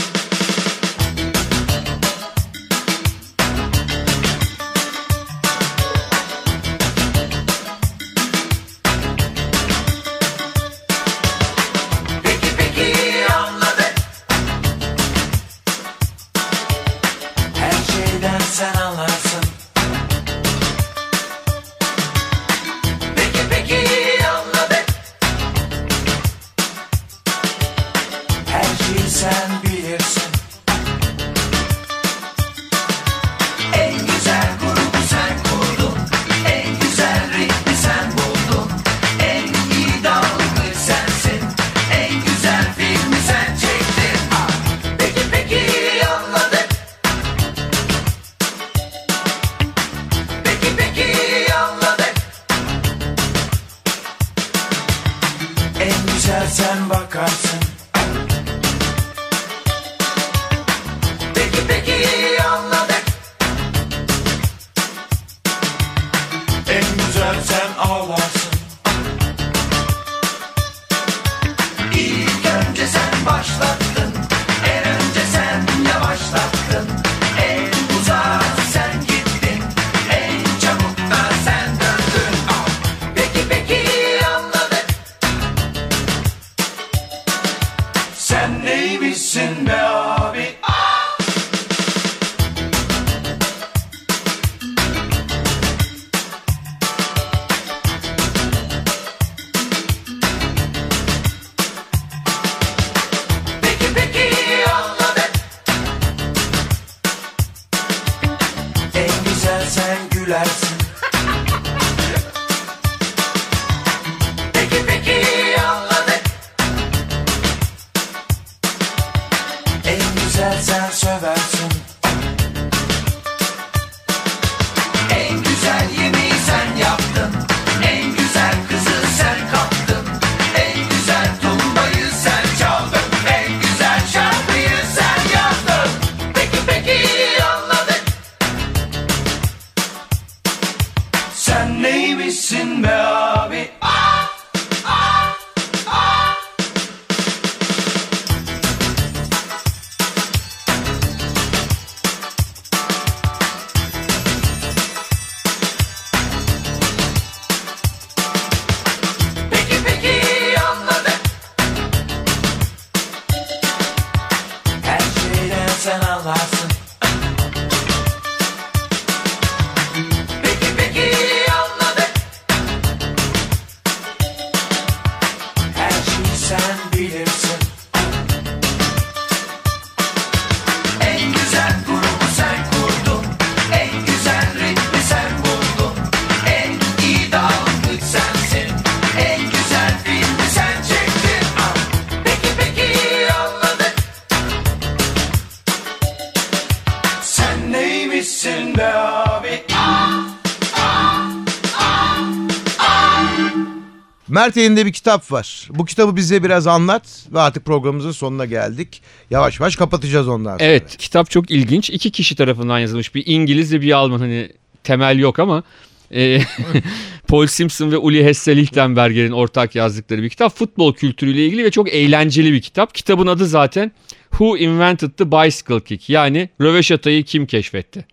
Mert 204.58 204.68
elinde 204.68 204.86
bir 204.86 204.94
kitap 204.94 205.32
var. 205.32 205.68
Bu 205.70 205.86
kitabı 205.86 206.16
bize 206.16 206.44
biraz 206.44 206.68
anlat 206.68 207.26
ve 207.34 207.40
artık 207.40 207.66
programımızın 207.66 208.12
sonuna 208.12 208.46
geldik. 208.46 209.02
Yavaş 209.30 209.60
yavaş 209.60 209.76
kapatacağız 209.76 210.28
ondan 210.28 210.52
sonra. 210.52 210.64
Evet 210.64 210.98
kitap 210.98 211.30
çok 211.30 211.52
ilginç. 211.52 211.90
İki 211.90 212.12
kişi 212.12 212.36
tarafından 212.36 212.80
yazılmış. 212.80 213.16
Bir 213.16 213.24
İngiliz 213.26 213.74
ve 213.74 213.82
bir 213.82 213.92
Alman 213.92 214.20
hani 214.20 214.50
temel 214.84 215.20
yok 215.20 215.40
ama 215.40 215.64
e, 216.12 216.40
Paul 217.28 217.48
Simpson 217.48 217.92
ve 217.92 217.98
Uli 217.98 218.26
Hesse 218.26 218.56
Lichtenberger'in 218.56 219.32
ortak 219.32 219.76
yazdıkları 219.76 220.24
bir 220.24 220.30
kitap. 220.30 220.56
Futbol 220.56 220.94
kültürüyle 220.94 221.46
ilgili 221.46 221.64
ve 221.64 221.72
çok 221.72 221.90
eğlenceli 221.90 222.54
bir 222.54 222.62
kitap. 222.62 222.96
Kitabın 222.96 223.28
adı 223.28 223.46
zaten 223.46 223.92
Who 224.32 224.58
Invented 224.58 225.12
the 225.18 225.32
Bicycle 225.32 225.80
Kick 225.80 226.10
yani 226.10 226.50
röveşatayı 226.62 227.24
kim 227.24 227.46
keşfetti? 227.46 228.06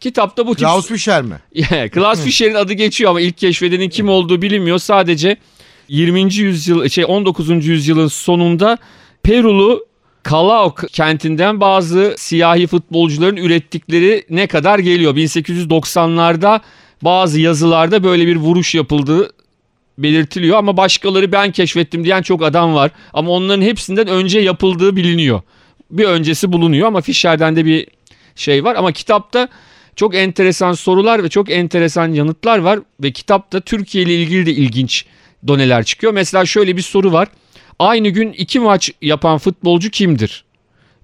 Kitapta 0.00 0.46
bu 0.46 0.54
tip... 0.54 0.66
Klaus 0.68 0.86
Fischer 0.86 1.22
mi? 1.22 1.36
Klaus 1.90 2.20
Fischer'in 2.24 2.54
adı 2.54 2.72
geçiyor 2.72 3.10
ama 3.10 3.20
ilk 3.20 3.38
keşfedenin 3.38 3.88
kim 3.88 4.08
olduğu 4.08 4.42
bilinmiyor. 4.42 4.78
Sadece 4.78 5.36
20. 5.88 6.34
yüzyıl 6.34 6.88
şey 6.88 7.04
19. 7.08 7.66
yüzyılın 7.66 8.08
sonunda 8.08 8.78
Perulu 9.22 9.86
Kalaok 10.22 10.84
kentinden 10.92 11.60
bazı 11.60 12.14
siyahi 12.18 12.66
futbolcuların 12.66 13.36
ürettikleri 13.36 14.24
ne 14.30 14.46
kadar 14.46 14.78
geliyor. 14.78 15.16
1890'larda 15.16 16.60
bazı 17.02 17.40
yazılarda 17.40 18.04
böyle 18.04 18.26
bir 18.26 18.36
vuruş 18.36 18.74
yapıldığı 18.74 19.30
belirtiliyor 19.98 20.58
ama 20.58 20.76
başkaları 20.76 21.32
ben 21.32 21.52
keşfettim 21.52 22.04
diyen 22.04 22.22
çok 22.22 22.42
adam 22.42 22.74
var. 22.74 22.90
Ama 23.12 23.30
onların 23.30 23.62
hepsinden 23.62 24.06
önce 24.06 24.40
yapıldığı 24.40 24.96
biliniyor. 24.96 25.40
Bir 25.90 26.04
öncesi 26.04 26.52
bulunuyor 26.52 26.88
ama 26.88 27.00
Fischer'den 27.00 27.56
de 27.56 27.64
bir 27.64 27.86
şey 28.36 28.64
var 28.64 28.74
ama 28.76 28.92
kitapta 28.92 29.48
çok 29.96 30.14
enteresan 30.14 30.72
sorular 30.72 31.24
ve 31.24 31.28
çok 31.28 31.50
enteresan 31.50 32.12
yanıtlar 32.12 32.58
var 32.58 32.80
ve 33.02 33.12
kitapta 33.12 33.60
Türkiye 33.60 34.04
ile 34.04 34.14
ilgili 34.14 34.46
de 34.46 34.52
ilginç 34.52 35.04
doneler 35.48 35.84
çıkıyor. 35.84 36.12
Mesela 36.12 36.46
şöyle 36.46 36.76
bir 36.76 36.82
soru 36.82 37.12
var. 37.12 37.28
Aynı 37.78 38.08
gün 38.08 38.32
iki 38.32 38.60
maç 38.60 38.90
yapan 39.02 39.38
futbolcu 39.38 39.90
kimdir 39.90 40.44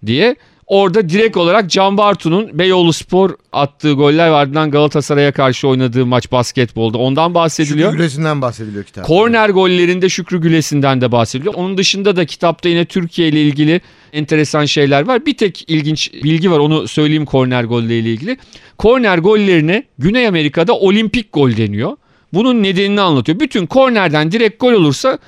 diye. 0.06 0.36
Orada 0.66 1.08
direkt 1.08 1.36
olarak 1.36 1.70
Can 1.70 1.96
Bartu'nun 1.96 2.58
Beyoğlu 2.58 2.92
Spor 2.92 3.30
attığı 3.52 3.92
goller 3.92 4.28
ardından 4.28 4.70
Galatasaray'a 4.70 5.32
karşı 5.32 5.68
oynadığı 5.68 6.06
maç 6.06 6.32
basketbolda. 6.32 6.98
Ondan 6.98 7.34
bahsediliyor. 7.34 7.90
Şükrü 7.90 8.02
Gülesi'nden 8.02 8.42
bahsediliyor 8.42 8.84
kitap. 8.84 9.06
Korner 9.06 9.48
gollerinde 9.50 10.08
Şükrü 10.08 10.40
Gülesi'nden 10.40 11.00
de 11.00 11.12
bahsediliyor. 11.12 11.54
Onun 11.54 11.78
dışında 11.78 12.16
da 12.16 12.24
kitapta 12.24 12.68
yine 12.68 12.84
Türkiye 12.84 13.28
ile 13.28 13.42
ilgili 13.42 13.80
enteresan 14.12 14.64
şeyler 14.64 15.06
var. 15.06 15.26
Bir 15.26 15.36
tek 15.36 15.64
ilginç 15.70 16.12
bilgi 16.12 16.50
var 16.50 16.58
onu 16.58 16.88
söyleyeyim 16.88 17.26
korner 17.26 17.64
golleriyle 17.64 18.10
ilgili. 18.10 18.36
Korner 18.78 19.18
gollerine 19.18 19.84
Güney 19.98 20.26
Amerika'da 20.28 20.78
olimpik 20.78 21.32
gol 21.32 21.56
deniyor. 21.56 21.96
Bunun 22.32 22.62
nedenini 22.62 23.00
anlatıyor. 23.00 23.40
Bütün 23.40 23.66
kornerden 23.66 24.32
direkt 24.32 24.60
gol 24.60 24.72
olursa 24.72 25.18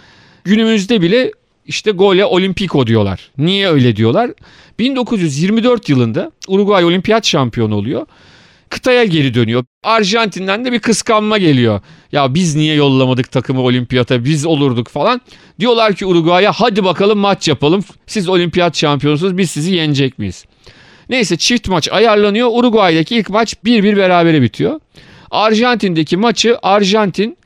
günümüzde 0.44 1.02
bile 1.02 1.32
işte 1.66 1.90
gole 1.90 2.24
olimpiko 2.24 2.86
diyorlar. 2.86 3.30
Niye 3.38 3.68
öyle 3.68 3.96
diyorlar? 3.96 4.30
1924 4.78 5.88
yılında 5.88 6.32
Uruguay 6.48 6.84
olimpiyat 6.84 7.26
şampiyonu 7.26 7.74
oluyor 7.74 8.06
kıtaya 8.70 9.04
geri 9.04 9.34
dönüyor. 9.34 9.64
Arjantin'den 9.82 10.64
de 10.64 10.72
bir 10.72 10.78
kıskanma 10.78 11.38
geliyor. 11.38 11.80
Ya 12.12 12.34
biz 12.34 12.56
niye 12.56 12.74
yollamadık 12.74 13.32
takımı 13.32 13.60
olimpiyata 13.60 14.24
biz 14.24 14.46
olurduk 14.46 14.88
falan. 14.88 15.20
Diyorlar 15.60 15.94
ki 15.94 16.06
Uruguay'a 16.06 16.52
hadi 16.52 16.84
bakalım 16.84 17.18
maç 17.18 17.48
yapalım. 17.48 17.84
Siz 18.06 18.28
olimpiyat 18.28 18.76
şampiyonusunuz 18.76 19.38
biz 19.38 19.50
sizi 19.50 19.74
yenecek 19.74 20.18
miyiz? 20.18 20.44
Neyse 21.08 21.36
çift 21.36 21.68
maç 21.68 21.88
ayarlanıyor. 21.92 22.48
Uruguay'daki 22.52 23.16
ilk 23.16 23.30
maç 23.30 23.54
1-1 23.64 23.96
berabere 23.96 24.42
bitiyor. 24.42 24.80
Arjantin'deki 25.30 26.16
maçı 26.16 26.58
Arjantin 26.62 27.36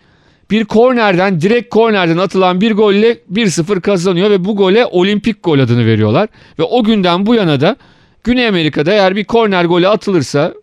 bir 0.50 0.64
kornerden 0.64 1.40
direkt 1.40 1.74
kornerden 1.74 2.18
atılan 2.18 2.60
bir 2.60 2.72
golle 2.72 3.18
1-0 3.32 3.80
kazanıyor 3.80 4.30
ve 4.30 4.44
bu 4.44 4.56
gole 4.56 4.86
olimpik 4.86 5.44
gol 5.44 5.58
adını 5.58 5.86
veriyorlar. 5.86 6.28
Ve 6.58 6.62
o 6.62 6.84
günden 6.84 7.26
bu 7.26 7.34
yana 7.34 7.60
da 7.60 7.76
Güney 8.24 8.48
Amerika'da 8.48 8.92
eğer 8.92 9.16
bir 9.16 9.24
korner 9.24 9.64
golü 9.64 9.88
atılırsa 9.88 10.54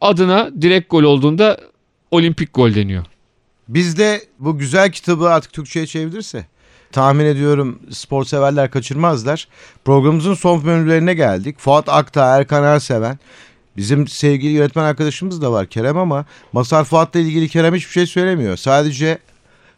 adına 0.00 0.50
direkt 0.62 0.90
gol 0.90 1.02
olduğunda 1.02 1.58
olimpik 2.10 2.54
gol 2.54 2.74
deniyor. 2.74 3.04
Bizde 3.68 4.20
bu 4.38 4.58
güzel 4.58 4.92
kitabı 4.92 5.28
artık 5.28 5.52
Türkçe'ye 5.52 5.86
çevrilirse 5.86 6.46
tahmin 6.92 7.24
ediyorum 7.24 7.78
spor 7.90 8.24
severler 8.24 8.70
kaçırmazlar. 8.70 9.48
Programımızın 9.84 10.34
son 10.34 10.64
bölümlerine 10.64 11.14
geldik. 11.14 11.58
Fuat 11.58 11.88
Akta, 11.88 12.36
Erkan 12.36 12.64
Erseven. 12.64 13.18
Bizim 13.76 14.08
sevgili 14.08 14.52
yönetmen 14.52 14.84
arkadaşımız 14.84 15.42
da 15.42 15.52
var 15.52 15.66
Kerem 15.66 15.98
ama 15.98 16.24
Masar 16.52 16.84
Fuat'la 16.84 17.20
ilgili 17.20 17.48
Kerem 17.48 17.74
hiçbir 17.74 17.92
şey 17.92 18.06
söylemiyor. 18.06 18.56
Sadece 18.56 19.18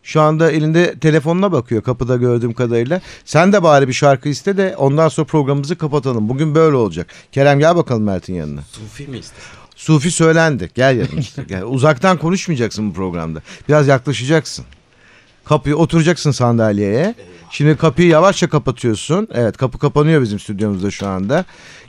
şu 0.03 0.21
anda 0.21 0.51
elinde 0.51 0.99
telefonuna 0.99 1.53
bakıyor 1.53 1.83
kapıda 1.83 2.17
gördüğüm 2.17 2.53
kadarıyla. 2.53 3.01
Sen 3.25 3.53
de 3.53 3.63
bari 3.63 3.89
bir 3.89 3.93
şarkı 3.93 4.29
iste 4.29 4.57
de 4.57 4.77
ondan 4.77 5.09
sonra 5.09 5.27
programımızı 5.27 5.77
kapatalım. 5.77 6.29
Bugün 6.29 6.55
böyle 6.55 6.77
olacak. 6.77 7.07
Kerem 7.33 7.59
gel 7.59 7.77
bakalım 7.77 8.03
Mert'in 8.03 8.35
yanına. 8.35 8.61
Sufi 8.73 9.07
mi 9.07 9.19
ister? 9.19 9.43
Sufi 9.77 10.11
söylendi. 10.11 10.71
Gel 10.75 10.97
yanımıza. 10.97 11.43
Gel. 11.43 11.63
Uzaktan 11.67 12.19
konuşmayacaksın 12.19 12.91
bu 12.91 12.95
programda. 12.95 13.43
Biraz 13.69 13.89
yaklaşacaksın. 13.89 14.65
Kapıyı 15.45 15.77
oturacaksın 15.77 16.31
sandalyeye. 16.31 17.15
Şimdi 17.51 17.77
kapıyı 17.77 18.09
yavaşça 18.09 18.49
kapatıyorsun. 18.49 19.29
Evet 19.35 19.57
kapı 19.57 19.79
kapanıyor 19.79 20.23
bizim 20.23 20.39
stüdyomuzda 20.39 20.91
şu 20.91 21.07
anda. 21.07 21.45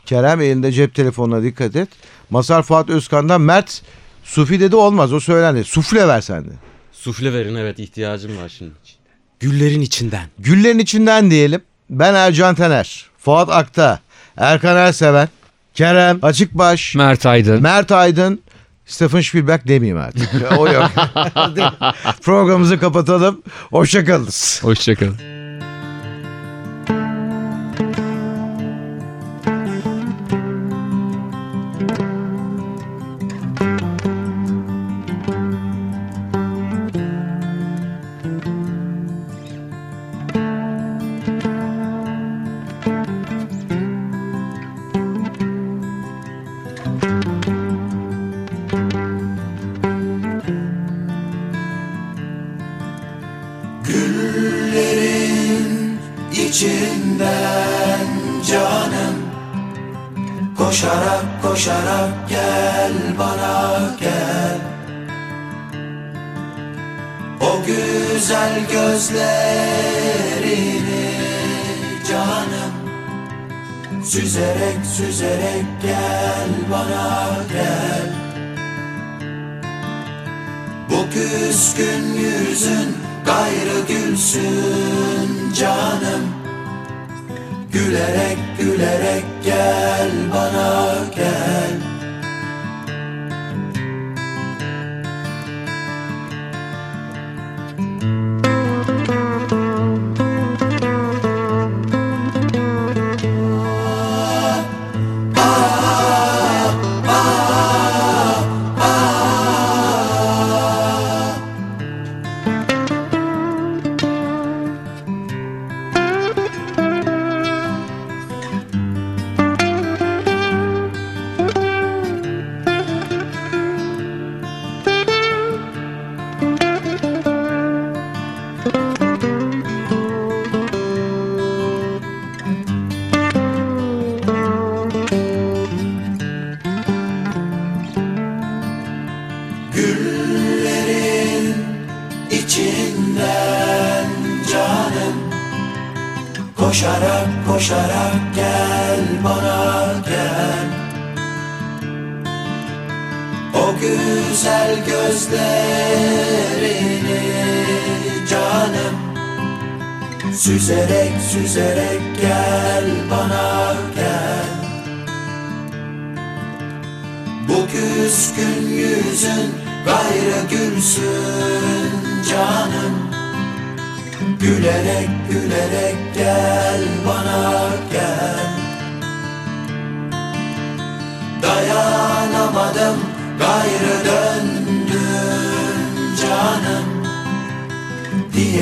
Kerem 0.08 0.42
elinde 0.42 0.72
cep 0.72 0.96
telefonuna 0.96 1.44
dikkat 1.44 1.76
et. 1.76 1.90
Masar 2.30 2.64
Fuat 2.64 2.90
Özkan'dan 2.90 3.42
Mert 3.42 3.82
Sufi 4.24 4.60
dedi 4.60 4.76
olmaz 4.76 5.14
o 5.14 5.20
söylendi. 5.20 5.64
Sufle 5.64 6.08
ver 6.08 6.22
sen 6.22 6.46
de. 6.46 6.52
Sufle 6.92 7.34
verin 7.34 7.56
evet 7.56 7.80
ihtiyacım 7.80 8.38
var 8.38 8.50
şimdi. 8.58 8.72
Güllerin 9.40 9.82
içinden. 9.82 10.26
Güllerin 10.40 10.80
içinden 10.80 11.32
diyelim. 11.32 11.62
Ben 11.90 12.14
Ercan 12.14 12.56
Tener. 12.56 13.06
Fuat 13.18 13.50
Akta. 13.50 14.00
Erkan 14.38 14.78
Erseven. 14.78 15.30
Kerem 15.74 16.20
Açıkbaş. 16.22 16.96
Mert 16.96 17.26
Aydın. 17.26 17.62
Mert 17.62 17.92
Aydın, 17.92 18.42
Stephen 18.86 19.22
Spielberg 19.22 19.68
demeyeyim 19.68 19.98
artık. 19.98 20.30
o 20.58 20.68
yok. 20.68 20.92
Programımızı 22.22 22.80
kapatalım. 22.80 23.42
Hoşçakalınız. 23.72 24.60
Hoşçakalın. 24.64 25.37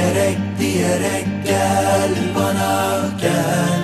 Diyerek 0.05 0.37
diyerek 0.59 1.25
gel 1.45 2.13
bana 2.35 3.01
gel 3.21 3.74